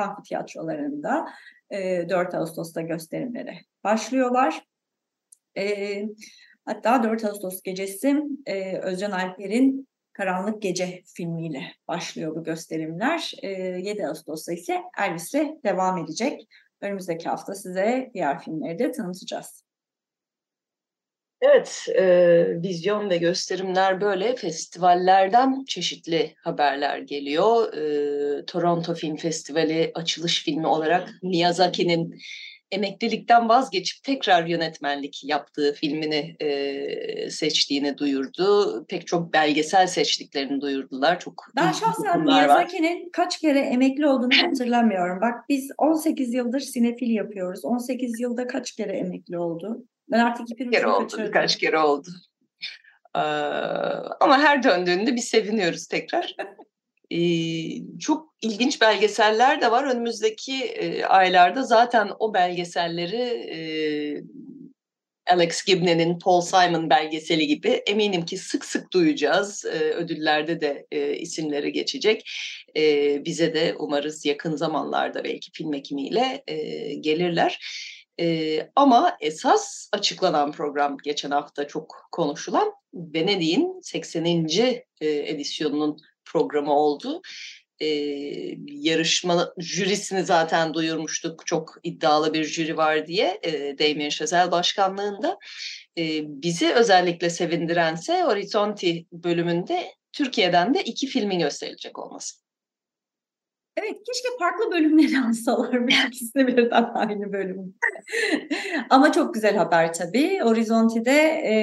amfitiyatrolarında 1.70 2.08
4 2.08 2.35
Ağustos'ta 2.35 2.80
gösterimlere 2.80 3.58
başlıyorlar. 3.85 4.64
hatta 6.64 7.02
4 7.02 7.25
Ağustos 7.25 7.62
gecesi 7.62 8.23
Özcan 8.82 9.11
Alper'in 9.11 9.88
Karanlık 10.12 10.62
Gece 10.62 11.02
filmiyle 11.14 11.62
başlıyor 11.88 12.37
bu 12.37 12.44
gösterimler. 12.44 13.32
7 13.42 14.06
Ağustos'ta 14.06 14.52
ise 14.52 14.82
Elvis'le 14.99 15.64
devam 15.64 15.99
edecek. 15.99 16.49
Önümüzdeki 16.80 17.28
hafta 17.28 17.54
size 17.54 18.11
diğer 18.14 18.38
filmleri 18.38 18.78
de 18.78 18.92
tanıtacağız. 18.92 19.65
Evet, 21.40 21.87
e, 21.99 22.05
vizyon 22.62 23.11
ve 23.11 23.16
gösterimler 23.16 24.00
böyle. 24.00 24.37
Festivallerden 24.37 25.64
çeşitli 25.64 26.35
haberler 26.45 26.99
geliyor. 26.99 27.73
E, 27.75 28.45
Toronto 28.47 28.95
Film 28.95 29.16
Festivali 29.16 29.90
açılış 29.95 30.45
filmi 30.45 30.66
olarak 30.66 31.09
Miyazaki'nin 31.23 32.14
emeklilikten 32.71 33.49
vazgeçip 33.49 34.05
tekrar 34.05 34.47
yönetmenlik 34.47 35.25
yaptığı 35.25 35.73
filmini 35.73 36.37
e, 36.40 37.31
seçtiğini 37.31 37.99
duyurdu. 37.99 38.85
Pek 38.88 39.07
çok 39.07 39.33
belgesel 39.33 39.87
seçtiklerini 39.87 40.61
duyurdular. 40.61 41.21
Çok 41.21 41.45
ben 41.57 41.73
şahsen 41.73 42.25
Miyazaki'nin 42.25 43.11
kaç 43.12 43.40
kere 43.40 43.61
emekli 43.61 44.07
olduğunu 44.07 44.35
hatırlamıyorum. 44.43 45.21
Bak 45.21 45.35
biz 45.49 45.71
18 45.78 46.35
yıldır 46.35 46.61
sinefil 46.61 47.11
yapıyoruz. 47.11 47.64
18 47.64 48.21
yılda 48.21 48.47
kaç 48.47 48.73
kere 48.73 48.93
emekli 48.93 49.38
oldu? 49.38 49.87
Ben 50.10 50.18
artık 50.18 50.50
ipi 50.50 50.70
kere 50.70 50.86
oldu, 50.86 51.02
kaçırdım. 51.02 51.26
birkaç 51.26 51.58
kere 51.58 51.78
oldu. 51.78 52.08
Ee, 53.16 53.20
ama 54.20 54.38
her 54.38 54.62
döndüğünde 54.62 55.16
bir 55.16 55.20
seviniyoruz 55.20 55.86
tekrar. 55.86 56.36
Ee, 57.10 57.98
çok 58.00 58.34
ilginç 58.42 58.80
belgeseller 58.80 59.60
de 59.60 59.70
var. 59.70 59.84
Önümüzdeki 59.84 60.64
e, 60.64 61.04
aylarda 61.04 61.62
zaten 61.62 62.10
o 62.18 62.34
belgeselleri 62.34 63.22
e, 63.50 63.58
Alex 65.26 65.64
Gibney'nin 65.64 66.18
Paul 66.18 66.40
Simon 66.40 66.90
belgeseli 66.90 67.46
gibi 67.46 67.68
eminim 67.68 68.25
ki 68.25 68.36
sık 68.36 68.64
sık 68.64 68.92
duyacağız. 68.92 69.64
E, 69.64 69.78
ödüllerde 69.78 70.60
de 70.60 70.86
e, 70.92 71.16
isimleri 71.16 71.72
geçecek. 71.72 72.30
E, 72.76 73.25
bize 73.25 73.54
de 73.54 73.75
umarız 73.78 74.26
yakın 74.26 74.56
zamanlarda 74.56 75.25
belki 75.25 75.50
film 75.52 75.75
ekimiyle 75.75 76.42
e, 76.46 76.56
gelirler. 76.94 77.58
E, 78.20 78.70
ama 78.76 79.16
esas 79.20 79.88
açıklanan 79.92 80.52
program 80.52 80.96
geçen 81.04 81.30
hafta 81.30 81.66
çok 81.66 82.08
konuşulan 82.12 82.73
Venedik'in 82.94 83.80
80. 83.82 84.25
E, 85.00 85.06
edisyonunun 85.06 85.99
programı 86.25 86.73
oldu. 86.73 87.23
E, 87.80 87.87
yarışma 88.66 89.52
jürisini 89.58 90.25
zaten 90.25 90.75
duyurmuştuk. 90.75 91.46
Çok 91.46 91.75
iddialı 91.82 92.35
bir 92.35 92.44
jüri 92.44 92.76
var 92.76 93.06
diye 93.06 93.40
e, 93.42 93.78
Damien 93.78 94.08
Chazelle 94.08 94.50
başkanlığında. 94.50 95.38
E, 95.99 96.23
bizi 96.42 96.73
özellikle 96.73 97.30
sevindirense 97.30 98.23
Horizonti 98.23 99.06
bölümünde 99.12 99.94
Türkiye'den 100.12 100.75
de 100.75 100.85
iki 100.85 101.06
filmin 101.06 101.38
gösterilecek 101.38 101.99
olması. 101.99 102.45
Evet, 103.76 103.97
keşke 104.06 104.28
farklı 104.38 104.73
bölümleri 104.73 105.18
alsalarmış 105.28 106.04
ikisi 106.09 106.35
de 106.35 106.47
birden 106.47 106.90
aynı 106.95 107.33
bölüm. 107.33 107.75
Ama 108.90 109.12
çok 109.12 109.35
güzel 109.35 109.56
haber 109.56 109.92
tabii. 109.92 110.38
Horizonti'de 110.38 111.12
e, 111.23 111.54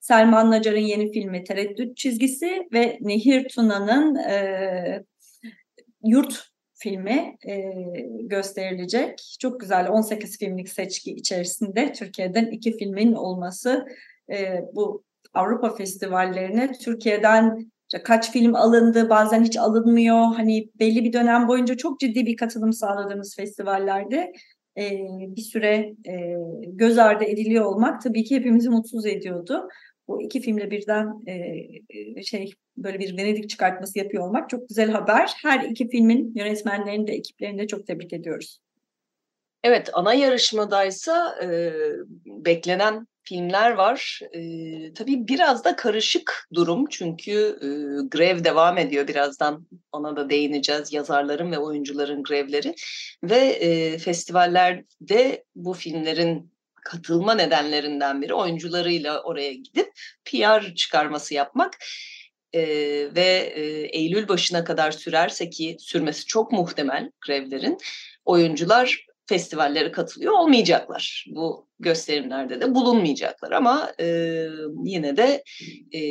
Selman 0.00 0.50
Nacar'ın 0.50 0.78
yeni 0.78 1.12
filmi 1.12 1.44
Tereddüt 1.44 1.96
Çizgisi 1.96 2.68
ve 2.72 2.98
Nehir 3.00 3.48
Tuna'nın 3.48 4.14
e, 4.16 5.04
Yurt 6.04 6.50
filmi 6.74 7.36
e, 7.48 7.72
gösterilecek. 8.20 9.36
Çok 9.40 9.60
güzel 9.60 9.88
18 9.88 10.38
filmlik 10.38 10.68
seçki 10.68 11.10
içerisinde 11.10 11.92
Türkiye'den 11.92 12.46
iki 12.46 12.76
filmin 12.76 13.12
olması 13.12 13.86
e, 14.32 14.60
bu 14.74 15.04
Avrupa 15.34 15.74
festivallerine 15.74 16.72
Türkiye'den 16.72 17.70
kaç 17.98 18.32
film 18.32 18.54
alındı, 18.54 19.10
bazen 19.10 19.44
hiç 19.44 19.56
alınmıyor. 19.56 20.34
Hani 20.34 20.68
belli 20.78 21.04
bir 21.04 21.12
dönem 21.12 21.48
boyunca 21.48 21.76
çok 21.76 22.00
ciddi 22.00 22.26
bir 22.26 22.36
katılım 22.36 22.72
sağladığımız 22.72 23.36
festivallerde 23.36 24.32
e, 24.78 24.90
bir 25.36 25.42
süre 25.42 25.94
e, 26.08 26.36
göz 26.66 26.98
ardı 26.98 27.24
ediliyor 27.24 27.64
olmak 27.64 28.02
tabii 28.02 28.24
ki 28.24 28.36
hepimizi 28.36 28.70
mutsuz 28.70 29.06
ediyordu. 29.06 29.68
Bu 30.08 30.22
iki 30.22 30.40
filmle 30.40 30.70
birden 30.70 31.20
e, 32.16 32.22
şey 32.22 32.52
böyle 32.76 32.98
bir 32.98 33.16
Venedik 33.16 33.50
çıkartması 33.50 33.98
yapıyor 33.98 34.28
olmak 34.28 34.50
çok 34.50 34.68
güzel 34.68 34.90
haber. 34.90 35.32
Her 35.42 35.64
iki 35.64 35.88
filmin 35.88 36.32
yönetmenlerini 36.36 37.06
de 37.06 37.12
ekiplerini 37.12 37.58
de 37.58 37.66
çok 37.66 37.86
tebrik 37.86 38.12
ediyoruz. 38.12 38.60
Evet, 39.64 39.90
ana 39.92 40.14
yarışmadaysa 40.14 41.44
e, 41.44 41.72
beklenen 42.26 43.06
filmler 43.24 43.70
var. 43.70 44.20
E, 44.32 44.40
tabii 44.94 45.28
biraz 45.28 45.64
da 45.64 45.76
karışık 45.76 46.48
durum 46.54 46.86
çünkü 46.90 47.58
e, 47.62 47.68
grev 48.08 48.44
devam 48.44 48.78
ediyor. 48.78 49.08
Birazdan 49.08 49.66
ona 49.92 50.16
da 50.16 50.30
değineceğiz. 50.30 50.92
Yazarların 50.92 51.52
ve 51.52 51.58
oyuncuların 51.58 52.22
grevleri. 52.22 52.74
Ve 53.24 53.38
e, 53.38 53.98
festivallerde 53.98 55.44
bu 55.54 55.72
filmlerin 55.72 56.50
katılma 56.84 57.34
nedenlerinden 57.34 58.22
biri 58.22 58.34
oyuncularıyla 58.34 59.22
oraya 59.22 59.52
gidip 59.52 59.92
PR 60.24 60.74
çıkarması 60.74 61.34
yapmak. 61.34 61.78
Ee, 62.52 62.62
ve 63.16 63.52
e, 63.54 63.62
Eylül 63.98 64.28
başına 64.28 64.64
kadar 64.64 64.92
sürerse 64.92 65.50
ki 65.50 65.76
sürmesi 65.80 66.26
çok 66.26 66.52
muhtemel 66.52 67.10
grevlerin 67.26 67.78
oyuncular 68.24 69.06
festivallere 69.30 69.92
katılıyor 69.92 70.32
olmayacaklar. 70.32 71.26
Bu 71.28 71.68
gösterimlerde 71.78 72.60
de 72.60 72.74
bulunmayacaklar 72.74 73.52
ama 73.52 73.92
e, 74.00 74.06
yine 74.84 75.16
de 75.16 75.44
e, 75.92 76.02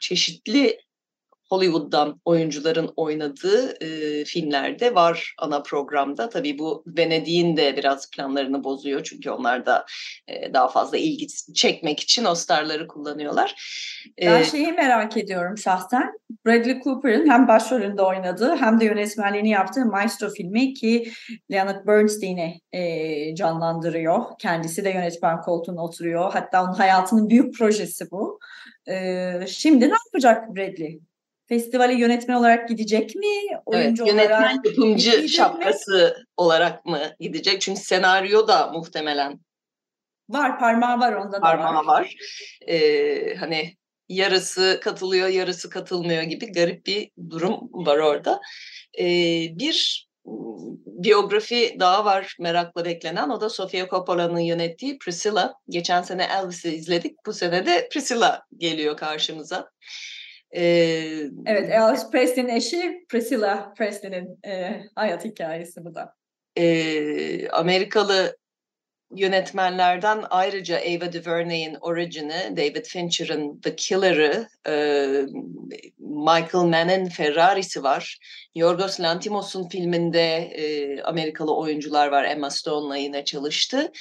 çeşitli 0.00 0.78
Hollywood'dan 1.50 2.20
oyuncuların 2.24 2.92
oynadığı 2.96 3.84
e, 3.84 4.24
filmlerde 4.24 4.94
var 4.94 5.34
ana 5.38 5.62
programda. 5.62 6.28
Tabii 6.28 6.58
bu 6.58 6.84
Venedik'in 6.86 7.56
de 7.56 7.76
biraz 7.76 8.10
planlarını 8.10 8.64
bozuyor 8.64 9.04
çünkü 9.04 9.30
onlar 9.30 9.66
da 9.66 9.86
e, 10.28 10.52
daha 10.54 10.68
fazla 10.68 10.96
ilgi 10.96 11.26
çekmek 11.54 12.00
için 12.00 12.24
o 12.24 12.34
starları 12.34 12.86
kullanıyorlar. 12.86 13.54
Ben 14.22 14.42
şeyi 14.42 14.72
merak 14.72 15.16
ediyorum 15.16 15.58
şahsen. 15.58 16.12
Bradley 16.46 16.80
Cooper'ın 16.80 17.30
hem 17.30 17.48
başrolünde 17.48 18.02
oynadığı 18.02 18.56
hem 18.56 18.80
de 18.80 18.84
yönetmenliğini 18.84 19.50
yaptığı 19.50 19.86
Maestro 19.86 20.28
filmi 20.28 20.74
ki 20.74 21.12
Leonard 21.52 21.86
Bernstein'i 21.86 22.60
e, 22.72 23.34
canlandırıyor. 23.34 24.24
Kendisi 24.38 24.84
de 24.84 24.90
yönetmen 24.90 25.40
koltuğuna 25.40 25.84
oturuyor. 25.84 26.32
Hatta 26.32 26.64
onun 26.64 26.72
hayatının 26.72 27.30
büyük 27.30 27.54
projesi 27.54 28.10
bu. 28.10 28.38
E, 28.88 29.32
şimdi 29.46 29.88
ne 29.88 29.94
yapacak 30.06 30.56
Bradley? 30.56 31.00
Festivale 31.50 31.94
yönetmen 31.94 32.34
olarak 32.34 32.68
gidecek 32.68 33.14
mi? 33.14 33.26
Oyuncu 33.66 34.02
evet, 34.04 34.12
yönetmen 34.12 34.38
olarak 34.38 34.66
yapımcı 34.66 35.28
şapkası 35.28 36.16
mi? 36.18 36.24
olarak 36.36 36.86
mı 36.86 37.00
gidecek? 37.20 37.60
Çünkü 37.60 37.80
senaryo 37.80 38.48
da 38.48 38.66
muhtemelen 38.66 39.40
var 40.28 40.58
parmağı 40.58 41.00
var 41.00 41.12
onda 41.12 41.32
da 41.32 41.40
parmağı 41.40 41.74
var. 41.74 41.84
var. 41.86 42.16
Ee, 42.68 43.34
hani 43.34 43.76
yarısı 44.08 44.80
katılıyor 44.82 45.28
yarısı 45.28 45.70
katılmıyor 45.70 46.22
gibi 46.22 46.52
garip 46.52 46.86
bir 46.86 47.10
durum 47.30 47.60
var 47.72 47.98
orada. 47.98 48.40
Ee, 48.98 49.46
bir 49.58 50.08
biyografi 50.86 51.76
daha 51.80 52.04
var 52.04 52.36
merakla 52.40 52.84
beklenen. 52.84 53.28
O 53.28 53.40
da 53.40 53.48
Sofia 53.48 53.88
Coppola'nın 53.88 54.40
yönettiği 54.40 54.98
Priscilla. 54.98 55.54
Geçen 55.68 56.02
sene 56.02 56.24
Elvis'i 56.24 56.74
izledik. 56.74 57.16
Bu 57.26 57.32
sene 57.32 57.66
de 57.66 57.88
Priscilla 57.92 58.42
geliyor 58.56 58.96
karşımıza. 58.96 59.70
Ee, 60.52 61.30
evet, 61.46 61.70
Elvis 61.70 62.10
Presley'nin 62.10 62.48
eşi 62.48 63.04
Priscilla 63.08 63.74
Presley'nin 63.74 64.38
e, 64.46 64.82
hayat 64.94 65.24
hikayesi 65.24 65.84
bu 65.84 65.94
da. 65.94 66.14
E, 66.56 67.48
Amerikalı 67.48 68.36
yönetmenlerden 69.14 70.24
ayrıca 70.30 70.76
Ava 70.76 71.12
DuVernay'in 71.12 71.76
Origin'i, 71.80 72.56
David 72.56 72.84
Fincher'ın 72.84 73.60
The 73.60 73.76
Killer'ı, 73.76 74.48
e, 74.68 74.72
Michael 75.98 76.64
Mann'in 76.64 77.08
Ferrari'si 77.08 77.82
var. 77.82 78.18
Yorgos 78.54 79.00
Lanthimos'un 79.00 79.68
filminde 79.68 80.36
e, 80.36 81.02
Amerikalı 81.02 81.56
oyuncular 81.56 82.08
var. 82.08 82.24
Emma 82.24 82.50
Stone'la 82.50 82.96
yine 82.96 83.24
çalıştı. 83.24 83.92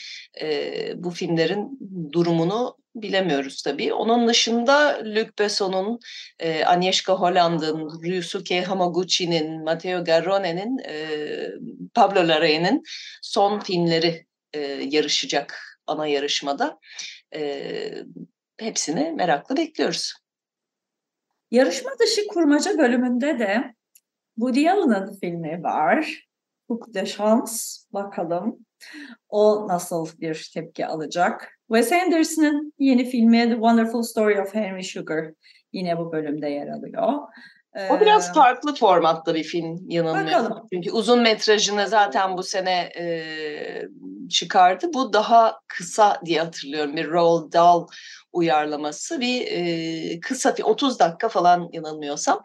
E, 0.42 1.04
bu 1.04 1.10
filmlerin 1.10 1.80
durumunu 2.12 2.79
bilemiyoruz 2.96 3.62
tabii. 3.62 3.94
Onun 3.94 4.28
dışında 4.28 5.02
Luc 5.06 5.30
Besson'un, 5.40 6.00
e, 6.40 6.66
Agnieszka 6.66 7.14
Holland'ın, 7.14 8.04
Ryusuke 8.04 8.62
Hamaguchi'nin, 8.62 9.64
Matteo 9.64 10.04
Garrone'nin, 10.04 10.78
e, 10.78 11.08
Pablo 11.94 12.20
Larraín'in 12.20 12.84
son 13.22 13.60
filmleri 13.60 14.26
e, 14.54 14.60
yarışacak 14.90 15.80
ana 15.88 16.08
yarışmada. 16.08 16.80
E, 17.36 18.04
hepsini 18.58 19.12
merakla 19.12 19.58
bekliyoruz. 19.58 20.14
Yarışma 21.52 21.92
dışı 22.00 22.28
kurmaca 22.28 22.78
bölümünde 22.78 23.40
de 23.40 23.74
Woody 24.36 24.70
Allen'ın 24.70 25.20
filmi 25.20 25.64
var. 25.64 26.29
Hook 26.70 26.94
de 26.94 27.06
Chance. 27.06 27.52
Bakalım 27.94 28.58
O 29.30 29.68
nasıl 29.68 30.08
bir 30.20 30.52
tepki 30.54 30.86
alacak? 30.88 31.60
Wes 31.68 31.92
Anderson'ın 31.92 32.74
yeni 32.80 33.06
filmi 33.06 33.44
The 33.44 33.54
Wonderful 33.54 34.04
Story 34.04 34.42
of 34.42 34.56
Henry 34.56 34.84
Sugar 34.84 35.26
yine 35.74 35.98
bu 35.98 36.12
bölümde 36.12 36.50
yer 36.50 36.68
alıyor. 36.68 37.14
O 37.90 38.00
biraz 38.00 38.34
farklı 38.34 38.76
formatta 38.76 39.36
bir 39.36 39.44
film 39.44 39.80
yanılmıyorsam. 39.90 40.44
Bakalım. 40.44 40.68
Çünkü 40.74 40.92
uzun 40.92 41.22
metrajını 41.22 41.88
zaten 41.88 42.38
bu 42.38 42.44
sene 42.44 42.90
e, 43.00 43.06
çıkardı. 44.30 44.88
Bu 44.94 45.14
daha 45.14 45.60
kısa 45.68 46.22
diye 46.26 46.40
hatırlıyorum. 46.40 46.96
Bir 46.96 47.10
Roald 47.10 47.54
Dahl 47.54 47.88
uyarlaması. 48.34 49.20
Bir 49.20 49.48
e, 49.48 50.20
kısa, 50.20 50.56
30 50.64 51.00
dakika 51.00 51.30
falan 51.30 51.70
yanılmıyorsam. 51.74 52.42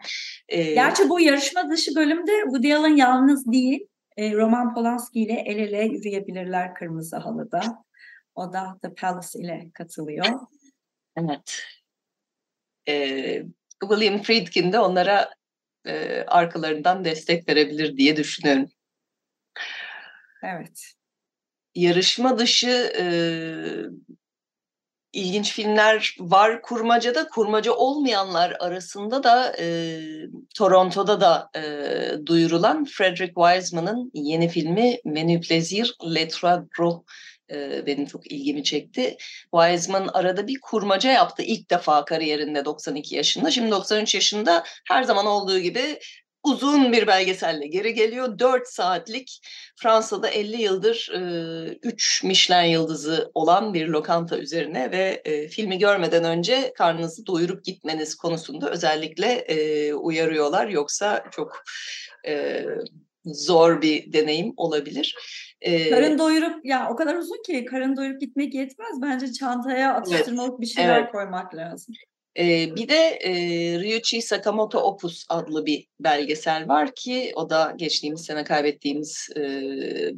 E, 0.49 0.73
Gerçi 0.73 1.09
bu 1.09 1.19
yarışma 1.19 1.69
dışı 1.69 1.95
bölümde 1.95 2.31
Woody 2.43 2.75
Allen 2.75 2.95
yalnız 2.95 3.51
değil. 3.51 3.87
E, 4.17 4.33
Roman 4.33 4.73
Polanski 4.73 5.21
ile 5.21 5.33
el 5.33 5.57
ele 5.57 5.83
yürüyebilirler 5.83 6.75
Kırmızı 6.75 7.17
Halı'da. 7.17 7.85
O 8.35 8.53
da 8.53 8.79
The 8.81 8.93
Palace 8.93 9.39
ile 9.39 9.71
katılıyor. 9.73 10.25
Evet. 11.17 11.63
Ee, 12.87 13.43
William 13.81 14.21
Friedkin 14.21 14.73
de 14.73 14.79
onlara 14.79 15.33
e, 15.85 16.21
arkalarından 16.27 17.05
destek 17.05 17.49
verebilir 17.49 17.97
diye 17.97 18.17
düşünüyorum. 18.17 18.69
Evet. 20.43 20.91
Yarışma 21.75 22.37
dışı 22.37 22.93
e, 22.99 23.05
ilginç 25.15 25.53
filmler 25.53 26.15
var 26.19 26.61
kurmacada. 26.61 27.27
Kurmaca 27.27 27.71
olmayanlar 27.71 28.57
arasında 28.59 29.23
da 29.23 29.55
e, 29.59 29.99
Toronto'da 30.55 31.21
da 31.21 31.49
e, 31.55 31.61
duyurulan 32.25 32.85
Frederick 32.85 33.33
Wiseman'ın 33.33 34.11
yeni 34.13 34.49
filmi 34.49 34.97
Menü 35.05 35.41
Plaisir 35.41 35.95
Le 36.15 36.27
Trois 36.27 37.01
e, 37.51 37.85
benim 37.85 38.05
çok 38.05 38.31
ilgimi 38.31 38.63
çekti. 38.63 39.17
Wiseman 39.51 40.09
arada 40.13 40.47
bir 40.47 40.59
kurmaca 40.61 41.11
yaptı 41.11 41.43
ilk 41.43 41.69
defa 41.69 42.05
kariyerinde 42.05 42.65
92 42.65 43.15
yaşında. 43.15 43.51
Şimdi 43.51 43.71
93 43.71 44.15
yaşında 44.15 44.63
her 44.87 45.03
zaman 45.03 45.25
olduğu 45.25 45.59
gibi 45.59 45.99
uzun 46.47 46.91
bir 46.91 47.07
belgeselle 47.07 47.67
geri 47.67 47.93
geliyor. 47.93 48.39
4 48.39 48.67
saatlik 48.67 49.41
Fransa'da 49.75 50.29
50 50.29 50.61
yıldır 50.61 51.11
3 51.83 52.23
e, 52.23 52.27
Michelin 52.27 52.69
yıldızı 52.69 53.31
olan 53.33 53.73
bir 53.73 53.87
lokanta 53.87 54.37
üzerine 54.37 54.91
ve 54.91 55.21
e, 55.25 55.47
filmi 55.47 55.77
görmeden 55.77 56.23
önce 56.23 56.73
karnınızı 56.77 57.25
doyurup 57.25 57.65
gitmeniz 57.65 58.15
konusunda 58.15 58.71
özellikle 58.71 59.27
e, 59.27 59.93
uyarıyorlar. 59.93 60.67
Yoksa 60.67 61.23
çok 61.31 61.63
e, 62.27 62.65
zor 63.25 63.81
bir 63.81 64.13
deneyim 64.13 64.53
olabilir. 64.57 65.15
Ee, 65.61 65.89
karın 65.89 66.19
doyurup 66.19 66.65
ya 66.65 66.89
o 66.91 66.95
kadar 66.95 67.15
uzun 67.15 67.43
ki 67.45 67.65
karın 67.65 67.97
doyurup 67.97 68.21
gitmek 68.21 68.53
yetmez. 68.53 69.01
Bence 69.01 69.33
çantaya 69.33 69.93
atıştırmalık 69.93 70.49
evet, 70.49 70.61
bir 70.61 70.65
şeyler 70.65 70.99
evet. 70.99 71.11
koymak 71.11 71.55
lazım. 71.55 71.95
Ee, 72.39 72.75
bir 72.75 72.89
de 72.89 73.19
e, 73.23 73.33
Ryuichi 73.79 74.21
Sakamoto 74.21 74.79
Opus 74.79 75.25
adlı 75.29 75.65
bir 75.65 75.87
belgesel 75.99 76.67
var 76.67 76.95
ki 76.95 77.31
o 77.35 77.49
da 77.49 77.73
geçtiğimiz 77.75 78.25
sene 78.25 78.43
kaybettiğimiz 78.43 79.29
e, 79.35 79.41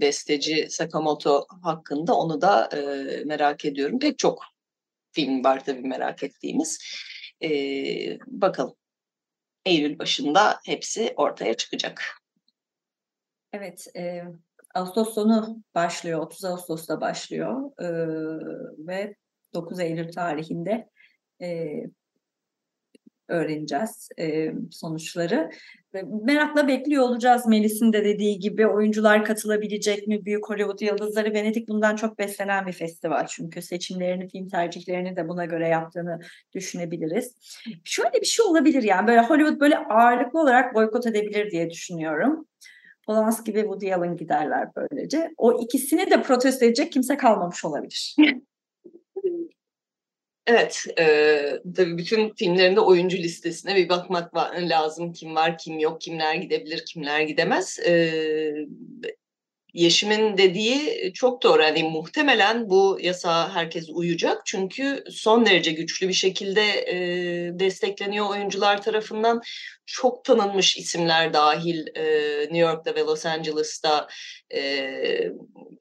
besteci 0.02 0.68
Sakamoto 0.70 1.46
hakkında 1.64 2.16
onu 2.16 2.42
da 2.42 2.70
e, 2.74 2.80
merak 3.26 3.66
ediyorum. 3.66 4.00
Pek 4.00 4.20
çok 4.20 4.44
film 5.12 5.44
var 5.44 5.66
tabii 5.66 5.88
merak 5.88 6.24
ettiğimiz. 6.24 6.80
E, 7.44 7.50
bakalım. 8.28 8.76
Eylül 9.66 10.00
başında 10.00 10.60
hepsi 10.66 11.14
ortaya 11.18 11.54
çıkacak. 11.54 12.04
Evet, 13.54 13.88
e, 13.96 14.24
Ağustos 14.76 15.14
sonu 15.14 15.64
başlıyor, 15.76 16.20
30 16.20 16.46
Ağustos'ta 16.46 17.02
başlıyor 17.02 17.72
e, 17.82 17.88
ve 18.88 19.16
9 19.54 19.80
Eylül 19.80 20.12
tarihinde 20.12 20.90
e, 21.42 21.68
öğreneceğiz 23.28 24.10
e, 24.20 24.52
sonuçları. 24.72 25.50
Merakla 26.24 26.68
bekliyor 26.68 27.04
olacağız 27.04 27.46
Melis'in 27.46 27.94
de 27.94 28.06
dediği 28.06 28.40
gibi 28.40 28.68
oyuncular 28.68 29.26
katılabilecek 29.26 30.08
mi? 30.08 30.26
Büyük 30.26 30.50
Hollywood 30.50 30.80
yıldızları 30.80 31.34
Venedik 31.34 31.68
bundan 31.68 31.96
çok 31.96 32.20
beslenen 32.20 32.68
bir 32.68 32.72
festival 32.72 33.28
çünkü 33.28 33.62
seçimlerini, 33.62 34.28
film 34.28 34.48
tercihlerini 34.48 35.16
de 35.16 35.28
buna 35.28 35.46
göre 35.46 35.68
yaptığını 35.68 36.20
düşünebiliriz. 36.54 37.36
Şöyle 37.84 38.22
bir 38.22 38.26
şey 38.26 38.46
olabilir 38.46 38.84
yani 38.84 39.08
böyle 39.08 39.22
Hollywood 39.22 39.60
böyle 39.60 39.78
ağırlıklı 39.78 40.40
olarak 40.40 40.76
boykot 40.76 41.06
edebilir 41.06 41.52
diye 41.52 41.70
düşünüyorum. 41.70 42.48
Polanski 43.06 43.54
ve 43.56 43.62
Woody 43.62 43.94
Allen 43.94 44.18
giderler 44.18 44.70
böylece. 44.76 45.34
O 45.38 45.64
ikisini 45.64 46.12
de 46.12 46.22
protesto 46.22 46.66
edecek 46.66 46.92
kimse 46.92 47.18
kalmamış 47.18 47.66
olabilir. 47.66 48.16
Evet, 50.48 50.86
e, 51.00 51.62
tabii 51.76 51.98
bütün 51.98 52.34
filmlerinde 52.34 52.80
oyuncu 52.80 53.18
listesine 53.18 53.76
bir 53.76 53.90
bakmak 53.90 54.36
lazım. 54.70 55.14
Kim 55.14 55.36
var, 55.36 55.58
kim 55.58 55.80
yok, 55.80 56.02
kimler 56.02 56.36
gidebilir, 56.36 56.86
kimler 56.86 57.22
gidemez. 57.22 57.80
E, 57.80 58.54
Yeşim'in 59.78 60.38
dediği 60.38 61.12
çok 61.14 61.44
doğru. 61.44 61.62
Yani 61.62 61.84
muhtemelen 61.84 62.70
bu 62.70 62.98
yasa 63.02 63.56
herkes 63.56 63.90
uyacak. 63.90 64.42
Çünkü 64.46 65.04
son 65.12 65.46
derece 65.46 65.72
güçlü 65.72 66.08
bir 66.08 66.14
şekilde 66.14 66.62
e, 66.64 66.98
destekleniyor 67.60 68.30
oyuncular 68.30 68.82
tarafından. 68.82 69.42
Çok 69.86 70.26
tanınmış 70.26 70.78
isimler 70.78 71.34
dahil 71.34 71.88
e, 71.96 72.04
New 72.40 72.58
York'ta 72.58 72.96
ve 72.96 73.00
Los 73.00 73.26
Angeles'ta 73.26 74.08
e, 74.54 74.62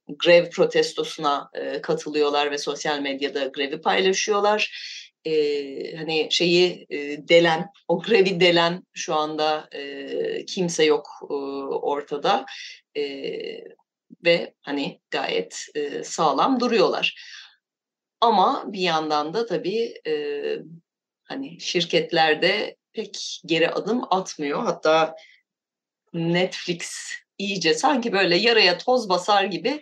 grev 0.09 0.51
protestosuna 0.51 1.51
e, 1.55 1.81
katılıyorlar 1.81 2.51
ve 2.51 2.59
sosyal 2.59 3.01
medyada 3.01 3.45
grevi 3.45 3.81
paylaşıyorlar. 3.81 4.71
Ee, 5.27 5.97
hani 5.97 6.29
şeyi 6.31 6.87
e, 6.91 7.29
delen, 7.29 7.71
o 7.89 8.03
grevi 8.03 8.41
delen 8.41 8.83
şu 8.95 9.15
anda 9.15 9.69
e, 9.73 10.45
kimse 10.47 10.85
yok 10.85 11.09
e, 11.31 11.35
ortada. 11.75 12.47
E, 12.97 13.03
ve 14.25 14.55
hani 14.63 15.01
gayet 15.11 15.67
e, 15.75 16.05
sağlam 16.05 16.61
duruyorlar. 16.61 17.15
Ama 18.21 18.65
bir 18.67 18.81
yandan 18.81 19.35
da 19.35 19.47
tabii 19.47 19.95
e, 20.07 20.13
hani 21.25 21.61
şirketlerde 21.61 22.77
pek 22.93 23.41
geri 23.47 23.71
adım 23.71 24.03
atmıyor. 24.11 24.63
Hatta 24.63 25.17
Netflix 26.13 27.11
iyice 27.39 27.75
sanki 27.75 28.13
böyle 28.13 28.37
yaraya 28.37 28.79
toz 28.79 29.09
basar 29.09 29.45
gibi 29.45 29.81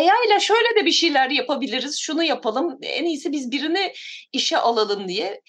ya 0.00 0.14
ile 0.26 0.40
şöyle 0.40 0.80
de 0.80 0.86
bir 0.86 0.92
şeyler 0.92 1.30
yapabiliriz, 1.30 1.98
şunu 1.98 2.22
yapalım, 2.22 2.78
en 2.82 3.04
iyisi 3.04 3.32
biz 3.32 3.50
birini 3.50 3.92
işe 4.32 4.58
alalım 4.58 5.08
diye 5.08 5.40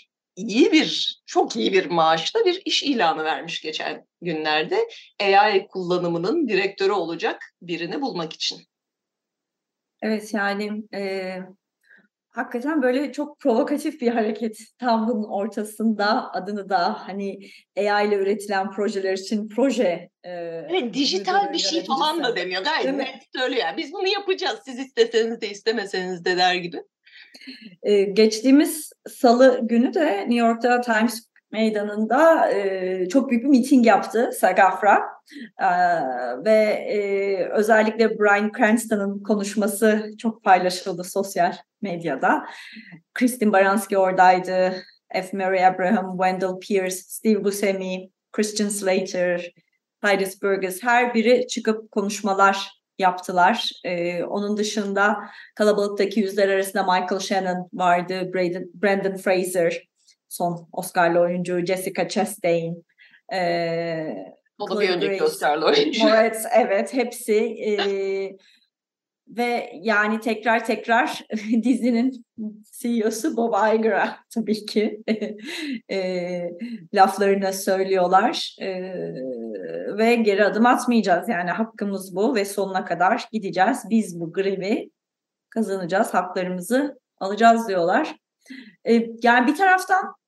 iyi 0.47 0.71
bir, 0.71 1.21
çok 1.25 1.55
iyi 1.55 1.73
bir 1.73 1.85
maaşla 1.85 2.45
bir 2.45 2.61
iş 2.65 2.83
ilanı 2.83 3.23
vermiş 3.23 3.61
geçen 3.61 4.05
günlerde. 4.21 4.87
AI 5.23 5.67
kullanımının 5.67 6.47
direktörü 6.47 6.91
olacak 6.91 7.41
birini 7.61 8.01
bulmak 8.01 8.33
için. 8.33 8.59
Evet 10.01 10.33
yani 10.33 10.83
e, 10.93 11.35
hakikaten 12.29 12.81
böyle 12.81 13.11
çok 13.11 13.39
provokatif 13.39 14.01
bir 14.01 14.07
hareket. 14.07 14.57
Tam 14.77 15.07
bunun 15.07 15.23
ortasında 15.23 16.33
adını 16.33 16.69
da 16.69 17.07
hani 17.07 17.39
AI 17.77 18.07
ile 18.07 18.15
üretilen 18.15 18.71
projeler 18.71 19.13
için 19.13 19.49
proje. 19.49 20.09
E, 20.23 20.29
evet 20.69 20.93
dijital 20.93 21.53
bir 21.53 21.57
şey 21.57 21.85
falan 21.85 22.23
da 22.23 22.35
demiyor. 22.35 22.63
Gayet 22.63 22.95
net 22.95 23.23
söylüyor. 23.35 23.61
Yani 23.61 23.77
biz 23.77 23.93
bunu 23.93 24.07
yapacağız. 24.07 24.59
Siz 24.65 24.79
isteseniz 24.79 25.41
de 25.41 25.49
istemeseniz 25.49 26.25
de 26.25 26.37
der 26.37 26.55
gibi. 26.55 26.83
Ee, 27.83 28.03
geçtiğimiz 28.03 28.91
salı 29.09 29.59
günü 29.63 29.93
de 29.93 30.17
New 30.17 30.35
York'ta 30.35 30.81
Times 30.81 31.29
Meydanı'nda 31.51 32.51
e, 32.51 33.09
çok 33.09 33.29
büyük 33.29 33.43
bir 33.43 33.49
miting 33.49 33.85
yaptı 33.85 34.29
SAG-AFTRA 34.41 34.99
e, 35.59 35.67
ve 36.45 36.59
e, 36.89 37.49
özellikle 37.49 38.19
Brian 38.19 38.51
Cranston'ın 38.57 39.23
konuşması 39.23 40.11
çok 40.17 40.43
paylaşıldı 40.43 41.03
sosyal 41.03 41.53
medyada. 41.81 42.45
Kristin 43.13 43.53
Baranski 43.53 43.97
oradaydı, 43.97 44.75
F. 45.13 45.37
Mary 45.37 45.65
Abraham, 45.65 46.17
Wendell 46.17 46.59
Pierce, 46.59 46.95
Steve 46.95 47.43
Buscemi, 47.43 48.09
Christian 48.31 48.69
Slater, 48.69 49.53
Titus 50.05 50.41
Burgess 50.41 50.83
her 50.83 51.13
biri 51.13 51.47
çıkıp 51.47 51.91
konuşmalar 51.91 52.78
yaptılar. 52.99 53.71
Ee, 53.85 54.23
onun 54.23 54.57
dışında 54.57 55.17
kalabalıktaki 55.55 56.19
yüzler 56.19 56.49
arasında 56.49 56.83
Michael 56.83 57.19
Shannon 57.19 57.69
vardı, 57.73 58.33
Brandon, 58.33 58.71
Brandon 58.73 59.17
Fraser, 59.17 59.87
son 60.29 60.67
Oscar'lı 60.73 61.19
oyuncu 61.19 61.65
Jessica 61.65 62.07
Chastain. 62.07 62.85
Ee, 63.33 64.15
o 64.59 64.75
da 64.75 64.81
bir 64.81 64.89
önceki 64.89 65.23
Oscar'lı 65.23 65.65
oyuncu. 65.65 66.07
Evet, 66.09 66.37
evet 66.55 66.93
hepsi. 66.93 67.35
E, 67.35 67.71
ve 69.29 69.69
yani 69.81 70.19
tekrar 70.19 70.65
tekrar 70.65 71.25
dizinin 71.63 72.25
CEO'su 72.71 73.37
Bob 73.37 73.75
Iger'a 73.75 74.17
tabii 74.33 74.65
ki 74.65 75.03
e, 75.91 75.99
laflarını 76.93 77.53
söylüyorlar 77.53 78.55
e, 78.61 78.69
ve 79.97 80.15
geri 80.15 80.45
adım 80.45 80.65
atmayacağız 80.65 81.29
yani 81.29 81.51
hakkımız 81.51 82.15
bu 82.15 82.35
ve 82.35 82.45
sonuna 82.45 82.85
kadar 82.85 83.27
gideceğiz 83.31 83.83
biz 83.89 84.19
bu 84.19 84.33
grevi 84.33 84.89
kazanacağız 85.49 86.13
haklarımızı 86.13 86.99
alacağız 87.19 87.67
diyorlar. 87.67 88.15
E, 88.89 89.07
yani 89.23 89.47
bir 89.47 89.55
taraftan 89.55 90.19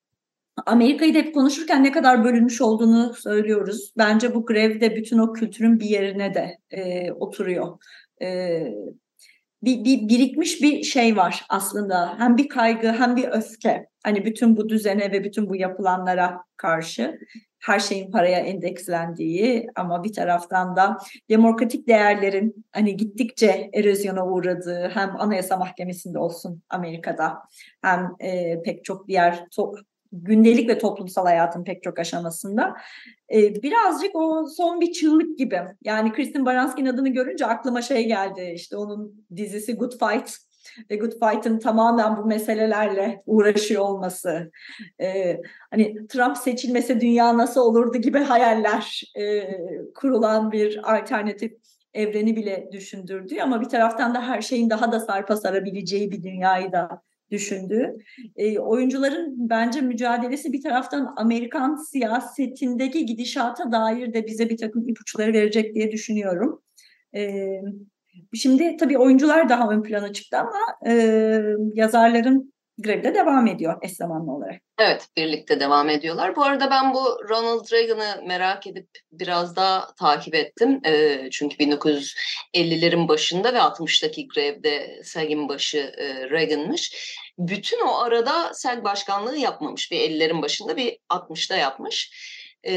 Amerika'yı 0.66 1.14
da 1.14 1.18
hep 1.18 1.34
konuşurken 1.34 1.84
ne 1.84 1.92
kadar 1.92 2.24
bölünmüş 2.24 2.62
olduğunu 2.62 3.14
söylüyoruz. 3.14 3.94
Bence 3.98 4.36
bu 4.36 4.46
grev 4.46 4.82
de 4.82 4.96
bütün 4.96 5.18
o 5.18 5.34
kültürün 5.34 5.80
bir 5.80 5.86
yerine 5.86 6.34
de 6.34 6.58
e, 6.72 7.12
oturuyor. 7.12 7.78
E, 8.22 8.62
bir, 9.64 9.84
bir 9.84 10.08
birikmiş 10.08 10.62
bir 10.62 10.84
şey 10.84 11.18
var 11.18 11.46
aslında. 11.50 12.20
Hem 12.20 12.38
bir 12.38 12.50
kaygı 12.50 12.92
hem 12.92 13.16
bir 13.16 13.28
öfke. 13.28 13.88
Hani 14.04 14.26
bütün 14.26 14.58
bu 14.58 14.70
düzene 14.70 15.12
ve 15.12 15.24
bütün 15.24 15.50
bu 15.50 15.56
yapılanlara 15.56 16.44
karşı 16.58 17.20
her 17.62 17.80
şeyin 17.80 18.12
paraya 18.12 18.40
endekslendiği 18.40 19.68
ama 19.76 20.04
bir 20.04 20.14
taraftan 20.14 20.76
da 20.76 20.98
demokratik 21.30 21.88
değerlerin 21.88 22.66
hani 22.72 22.98
gittikçe 22.98 23.70
erozyona 23.74 24.28
uğradığı 24.28 24.90
hem 24.94 25.22
Anayasa 25.22 25.58
Mahkemesi'nde 25.58 26.20
olsun 26.20 26.64
Amerika'da 26.70 27.38
hem 27.82 28.16
e, 28.20 28.62
pek 28.62 28.86
çok 28.86 29.08
diğer 29.08 29.34
to- 29.34 29.84
gündelik 30.12 30.70
ve 30.70 30.78
toplumsal 30.78 31.26
hayatın 31.26 31.64
pek 31.64 31.84
çok 31.84 32.00
aşamasında. 32.00 32.76
Ee, 33.34 33.64
birazcık 33.64 34.16
o 34.16 34.46
son 34.58 34.82
bir 34.82 34.92
çığlık 34.92 35.38
gibi. 35.38 35.62
Yani 35.84 36.14
Kristin 36.14 36.46
Baranski'nin 36.46 36.90
adını 36.90 37.10
görünce 37.10 37.46
aklıma 37.46 37.82
şey 37.82 38.08
geldi. 38.08 38.52
İşte 38.56 38.78
onun 38.78 39.26
dizisi 39.36 39.76
Good 39.76 39.92
Fight 39.92 40.38
ve 40.92 40.96
Good 40.96 41.12
Fight'ın 41.12 41.60
tamamen 41.60 42.18
bu 42.18 42.26
meselelerle 42.26 43.24
uğraşıyor 43.26 43.82
olması. 43.82 44.52
Ee, 45.02 45.42
hani 45.72 46.08
Trump 46.08 46.38
seçilmese 46.38 47.02
dünya 47.02 47.38
nasıl 47.38 47.62
olurdu 47.62 47.98
gibi 47.98 48.20
hayaller 48.20 49.02
e, 49.20 49.44
kurulan 49.96 50.52
bir 50.52 50.96
alternatif 50.96 51.52
evreni 51.94 52.36
bile 52.36 52.70
düşündürdü 52.72 53.36
ama 53.42 53.62
bir 53.62 53.70
taraftan 53.70 54.16
da 54.16 54.22
her 54.28 54.42
şeyin 54.42 54.70
daha 54.70 54.92
da 54.92 55.00
sarpa 55.00 55.36
sarabileceği 55.36 56.12
bir 56.12 56.24
dünyayı 56.24 56.72
da 56.72 57.02
düşündüğü. 57.32 57.98
E, 58.36 58.60
oyuncuların 58.60 59.50
bence 59.50 59.82
mücadelesi 59.82 60.54
bir 60.54 60.62
taraftan 60.62 61.14
Amerikan 61.18 61.76
siyasetindeki 61.76 63.06
gidişata 63.06 63.72
dair 63.72 64.14
de 64.14 64.28
bize 64.28 64.50
bir 64.50 64.58
takım 64.58 64.90
ipuçları 64.90 65.34
verecek 65.34 65.76
diye 65.76 65.92
düşünüyorum. 65.92 66.62
E, 67.16 67.48
şimdi 68.34 68.78
tabii 68.78 68.98
oyuncular 68.98 69.50
daha 69.50 69.70
ön 69.70 69.84
plana 69.84 70.14
çıktı 70.14 70.38
ama 70.38 70.58
e, 70.88 70.94
yazarların 71.74 72.54
grevi 72.78 73.04
de 73.04 73.16
devam 73.16 73.48
ediyor 73.48 73.78
eş 73.82 73.92
zamanlı 73.92 74.32
olarak. 74.32 74.62
Evet, 74.80 75.08
birlikte 75.18 75.60
devam 75.60 75.90
ediyorlar. 75.90 76.36
Bu 76.36 76.44
arada 76.44 76.72
ben 76.72 76.94
bu 76.94 77.30
Ronald 77.30 77.72
Reagan'ı 77.72 78.28
merak 78.28 78.68
edip 78.68 78.88
biraz 79.12 79.56
daha 79.56 79.96
takip 80.00 80.36
ettim. 80.36 80.80
E, 80.86 81.20
çünkü 81.32 81.56
1950'lerin 81.56 83.08
başında 83.08 83.54
ve 83.54 83.58
60'taki 83.58 84.28
grevde 84.28 85.02
SAG'in 85.04 85.50
başı 85.50 85.94
e, 85.98 86.30
Reagan'mış. 86.30 87.16
Bütün 87.38 87.88
o 87.88 87.98
arada 87.98 88.54
SAG 88.54 88.84
başkanlığı 88.84 89.38
yapmamış. 89.38 89.92
Bir 89.92 90.00
50'lerin 90.00 90.42
başında 90.42 90.78
bir 90.78 90.98
60'da 91.10 91.56
yapmış. 91.56 92.12
E, 92.64 92.74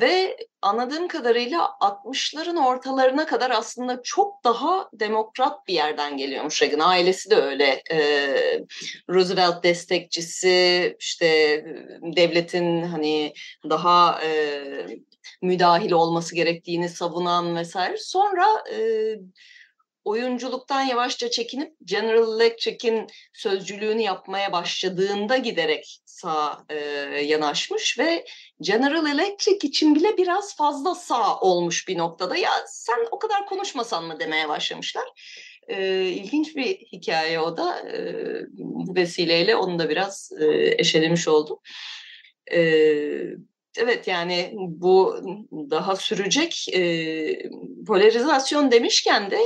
ve 0.00 0.36
anladığım 0.62 1.08
kadarıyla 1.08 1.70
60'ların 1.80 2.66
ortalarına 2.66 3.26
kadar 3.26 3.50
aslında 3.50 4.00
çok 4.02 4.44
daha 4.44 4.88
demokrat 4.92 5.68
bir 5.68 5.74
yerden 5.74 6.16
geliyormuş 6.16 6.62
Reagan. 6.62 6.78
Ailesi 6.78 7.30
de 7.30 7.36
öyle. 7.36 7.82
E, 7.92 7.98
Roosevelt 9.08 9.64
destekçisi, 9.64 10.96
işte 11.00 11.26
devletin 12.02 12.82
hani 12.82 13.32
daha 13.70 14.22
e, 14.24 14.62
müdahil 15.42 15.92
olması 15.92 16.34
gerektiğini 16.34 16.88
savunan 16.88 17.56
vesaire. 17.56 17.96
Sonra 17.96 18.46
e, 18.72 18.78
oyunculuktan 20.10 20.82
yavaşça 20.82 21.30
çekinip 21.30 21.72
General 21.84 22.40
Electric'in 22.40 23.06
sözcülüğünü 23.34 24.02
yapmaya 24.02 24.52
başladığında 24.52 25.36
giderek 25.36 26.00
sağ 26.04 26.64
e, 26.68 26.76
yanaşmış 27.24 27.98
ve 27.98 28.24
General 28.60 29.06
Electric 29.06 29.68
için 29.68 29.94
bile 29.94 30.16
biraz 30.16 30.56
fazla 30.56 30.94
sağ 30.94 31.40
olmuş 31.40 31.88
bir 31.88 31.98
noktada. 31.98 32.36
Ya 32.36 32.50
sen 32.66 33.06
o 33.10 33.18
kadar 33.18 33.46
konuşmasan 33.46 34.04
mı 34.04 34.20
demeye 34.20 34.48
başlamışlar. 34.48 35.04
E, 35.68 36.02
ilginç 36.02 36.56
bir 36.56 36.66
hikaye 36.66 37.40
o 37.40 37.56
da. 37.56 37.78
E, 37.78 38.12
bu 38.52 38.94
vesileyle 38.94 39.56
onu 39.56 39.78
da 39.78 39.88
biraz 39.88 40.32
e, 40.40 40.74
eşelemiş 40.78 41.28
oldum. 41.28 41.58
E, 42.52 42.60
evet 43.76 44.06
yani 44.06 44.52
bu 44.56 45.20
daha 45.70 45.96
sürecek 45.96 46.66
e, 46.74 46.82
polarizasyon 47.86 48.70
demişken 48.70 49.30
de 49.30 49.38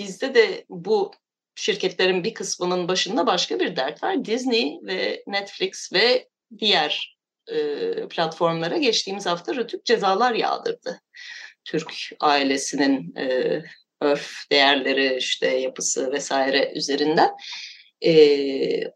bizde 0.00 0.34
de 0.34 0.64
bu 0.68 1.12
şirketlerin 1.54 2.24
bir 2.24 2.34
kısmının 2.34 2.88
başında 2.88 3.26
başka 3.26 3.60
bir 3.60 3.76
dert 3.76 4.02
var. 4.02 4.24
Disney 4.24 4.78
ve 4.82 5.22
Netflix 5.26 5.92
ve 5.92 6.28
diğer 6.58 7.18
e, 7.48 8.08
platformlara 8.08 8.76
geçtiğimiz 8.76 9.26
hafta 9.26 9.54
rütük 9.54 9.84
cezalar 9.84 10.34
yağdırdı. 10.34 11.00
Türk 11.64 11.92
ailesinin 12.20 13.16
e, 13.16 13.62
örf 14.00 14.30
değerleri 14.50 15.16
işte 15.16 15.46
yapısı 15.46 16.12
vesaire 16.12 16.72
üzerinden. 16.74 17.30
E, 18.04 18.12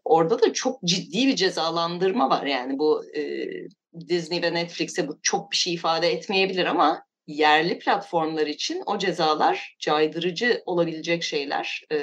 orada 0.05 0.41
da 0.41 0.53
çok 0.53 0.83
ciddi 0.83 1.27
bir 1.27 1.35
cezalandırma 1.35 2.29
var 2.29 2.45
yani 2.45 2.79
bu 2.79 3.03
e, 3.15 3.47
Disney 4.09 4.41
ve 4.41 4.53
Netflix'e 4.53 5.07
bu 5.07 5.19
çok 5.23 5.51
bir 5.51 5.57
şey 5.57 5.73
ifade 5.73 6.11
etmeyebilir 6.11 6.65
ama 6.65 7.05
yerli 7.27 7.79
platformlar 7.79 8.47
için 8.47 8.83
o 8.85 8.97
cezalar 8.97 9.75
caydırıcı 9.79 10.61
olabilecek 10.65 11.23
şeyler. 11.23 11.81
Ee, 11.91 11.97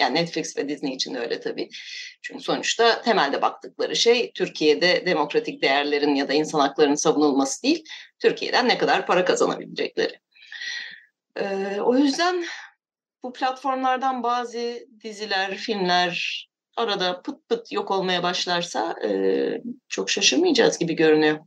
yani 0.00 0.14
Netflix 0.14 0.56
ve 0.56 0.68
Disney 0.68 0.94
için 0.94 1.14
de 1.14 1.18
öyle 1.18 1.40
tabii. 1.40 1.68
Çünkü 2.22 2.42
sonuçta 2.44 3.02
temelde 3.02 3.42
baktıkları 3.42 3.96
şey 3.96 4.32
Türkiye'de 4.32 5.06
demokratik 5.06 5.62
değerlerin 5.62 6.14
ya 6.14 6.28
da 6.28 6.32
insan 6.32 6.60
haklarının 6.60 6.94
savunulması 6.94 7.62
değil, 7.62 7.84
Türkiye'den 8.18 8.68
ne 8.68 8.78
kadar 8.78 9.06
para 9.06 9.24
kazanabilecekleri. 9.24 10.20
Ee, 11.36 11.80
o 11.80 11.96
yüzden 11.96 12.44
bu 13.22 13.32
platformlardan 13.32 14.22
bazı 14.22 14.86
diziler, 15.04 15.54
filmler 15.56 16.46
arada 16.76 17.22
pıt 17.22 17.48
pıt 17.48 17.72
yok 17.72 17.90
olmaya 17.90 18.22
başlarsa 18.22 18.96
e, 19.04 19.10
çok 19.88 20.10
şaşırmayacağız 20.10 20.78
gibi 20.78 20.96
görünüyor. 20.96 21.38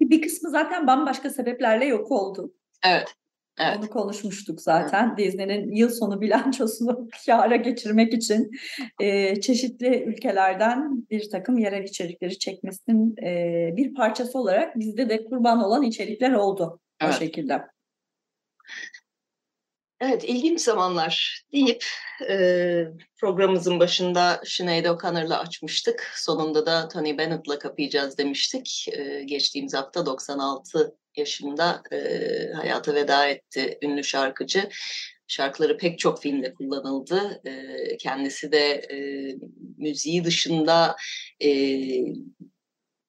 Bir 0.00 0.22
kısmı 0.22 0.50
zaten 0.50 0.86
bambaşka 0.86 1.30
sebeplerle 1.30 1.84
yok 1.84 2.10
oldu. 2.10 2.52
Evet. 2.84 3.14
Evet. 3.58 3.78
Onu 3.78 3.88
konuşmuştuk 3.88 4.60
zaten. 4.60 5.08
Evet. 5.08 5.18
Disney'nin 5.18 5.72
yıl 5.72 5.90
sonu 5.90 6.20
bilançosunu 6.20 7.08
kâra 7.26 7.56
geçirmek 7.56 8.14
için 8.14 8.50
e, 9.00 9.40
çeşitli 9.40 10.04
ülkelerden 10.06 11.06
bir 11.10 11.30
takım 11.30 11.58
yerel 11.58 11.84
içerikleri 11.84 12.38
çekmesinin 12.38 13.16
e, 13.22 13.70
bir 13.76 13.94
parçası 13.94 14.38
olarak 14.38 14.78
bizde 14.78 15.08
de 15.08 15.24
kurban 15.24 15.64
olan 15.64 15.82
içerikler 15.82 16.32
oldu 16.32 16.80
evet. 17.00 17.14
o 17.14 17.18
şekilde. 17.18 17.62
Evet, 20.00 20.24
ilginç 20.24 20.60
zamanlar 20.60 21.42
deyip 21.52 21.84
e, 22.28 22.36
programımızın 23.20 23.80
başında 23.80 24.40
Sinead 24.44 24.84
O'Connor'la 24.84 25.38
açmıştık. 25.40 26.12
Sonunda 26.14 26.66
da 26.66 26.88
Tony 26.88 27.18
Bennett'la 27.18 27.58
kapayacağız 27.58 28.18
demiştik. 28.18 28.86
E, 28.92 29.22
geçtiğimiz 29.24 29.74
hafta 29.74 30.06
96 30.06 30.96
yaşında 31.16 31.82
e, 31.92 31.98
hayata 32.54 32.94
veda 32.94 33.26
etti 33.28 33.78
ünlü 33.82 34.04
şarkıcı. 34.04 34.68
Şarkıları 35.26 35.78
pek 35.78 35.98
çok 35.98 36.22
filmde 36.22 36.54
kullanıldı. 36.54 37.40
E, 37.44 37.96
kendisi 37.96 38.52
de 38.52 38.68
e, 38.72 38.96
müziği 39.78 40.24
dışında 40.24 40.96
e, 41.44 41.50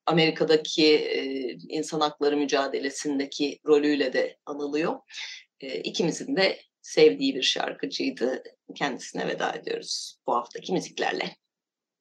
Amerika'daki 0.06 0.96
e, 0.96 1.22
insan 1.70 2.00
hakları 2.00 2.38
mücadelesindeki 2.38 3.60
rolüyle 3.68 4.14
de 4.14 4.38
anılıyor. 4.46 5.00
E, 5.60 5.80
ikimizin 5.80 6.36
de 6.36 6.60
sevdiği 6.88 7.36
bir 7.36 7.42
şarkıcıydı. 7.42 8.44
Kendisine 8.76 9.28
veda 9.28 9.54
ediyoruz 9.54 10.20
bu 10.28 10.36
haftaki 10.36 10.74
müziklerle. 10.74 11.36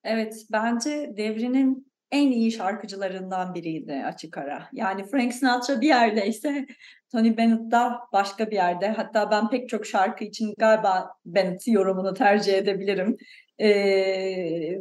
Evet, 0.04 0.34
bence 0.52 1.12
devrinin 1.16 1.92
en 2.10 2.30
iyi 2.32 2.52
şarkıcılarından 2.52 3.54
biriydi 3.54 4.02
açık 4.06 4.38
ara. 4.38 4.68
Yani 4.72 5.04
Frank 5.04 5.34
Sinatra 5.34 5.80
bir 5.80 5.86
yerdeyse 5.86 6.66
Tony 7.12 7.36
Bennett 7.36 7.70
da 7.70 8.00
başka 8.12 8.50
bir 8.50 8.56
yerde. 8.56 8.88
Hatta 8.88 9.30
ben 9.30 9.50
pek 9.50 9.68
çok 9.68 9.86
şarkı 9.86 10.24
için 10.24 10.54
galiba 10.58 11.10
Bennett'i 11.24 11.70
yorumunu 11.70 12.14
tercih 12.14 12.54
edebilirim. 12.54 13.16
E, 13.60 14.80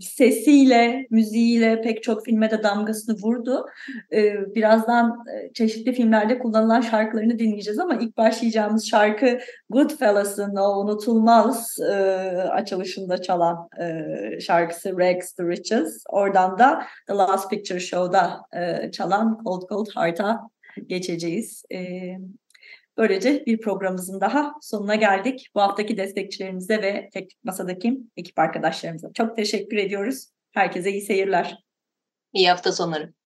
sesiyle, 0.00 1.06
müziğiyle 1.10 1.80
pek 1.80 2.02
çok 2.02 2.24
filme 2.24 2.50
de 2.50 2.62
damgasını 2.62 3.16
vurdu. 3.22 3.66
E, 4.12 4.34
birazdan 4.54 5.24
çeşitli 5.54 5.92
filmlerde 5.92 6.38
kullanılan 6.38 6.80
şarkılarını 6.80 7.38
dinleyeceğiz 7.38 7.78
ama 7.78 7.94
ilk 7.94 8.16
başlayacağımız 8.16 8.88
şarkı 8.88 9.38
Goodfellas'ın 9.70 10.56
o 10.56 10.80
unutulmaz 10.80 11.76
e, 11.90 11.94
açılışında 12.50 13.22
çalan 13.22 13.68
e, 13.80 14.40
şarkısı 14.40 14.98
Rags 14.98 15.32
to 15.34 15.48
Riches. 15.48 16.04
Oradan 16.08 16.58
da 16.58 16.82
The 17.06 17.14
Last 17.14 17.50
Picture 17.50 17.80
Show'da 17.80 18.40
e, 18.56 18.90
çalan 18.90 19.40
Cold 19.44 19.68
Cold 19.68 19.86
Heart'a 19.94 20.40
geçeceğiz. 20.86 21.64
E, 21.72 21.78
Böylece 22.96 23.46
bir 23.46 23.60
programımızın 23.60 24.20
daha 24.20 24.54
sonuna 24.60 24.94
geldik. 24.94 25.50
Bu 25.54 25.60
haftaki 25.60 25.96
destekçilerimize 25.96 26.82
ve 26.82 27.08
teknik 27.12 27.44
masadaki 27.44 27.98
ekip 28.16 28.38
arkadaşlarımıza 28.38 29.12
çok 29.12 29.36
teşekkür 29.36 29.76
ediyoruz. 29.76 30.28
Herkese 30.52 30.90
iyi 30.90 31.00
seyirler. 31.00 31.58
İyi 32.32 32.48
hafta 32.48 32.72
sonları. 32.72 33.14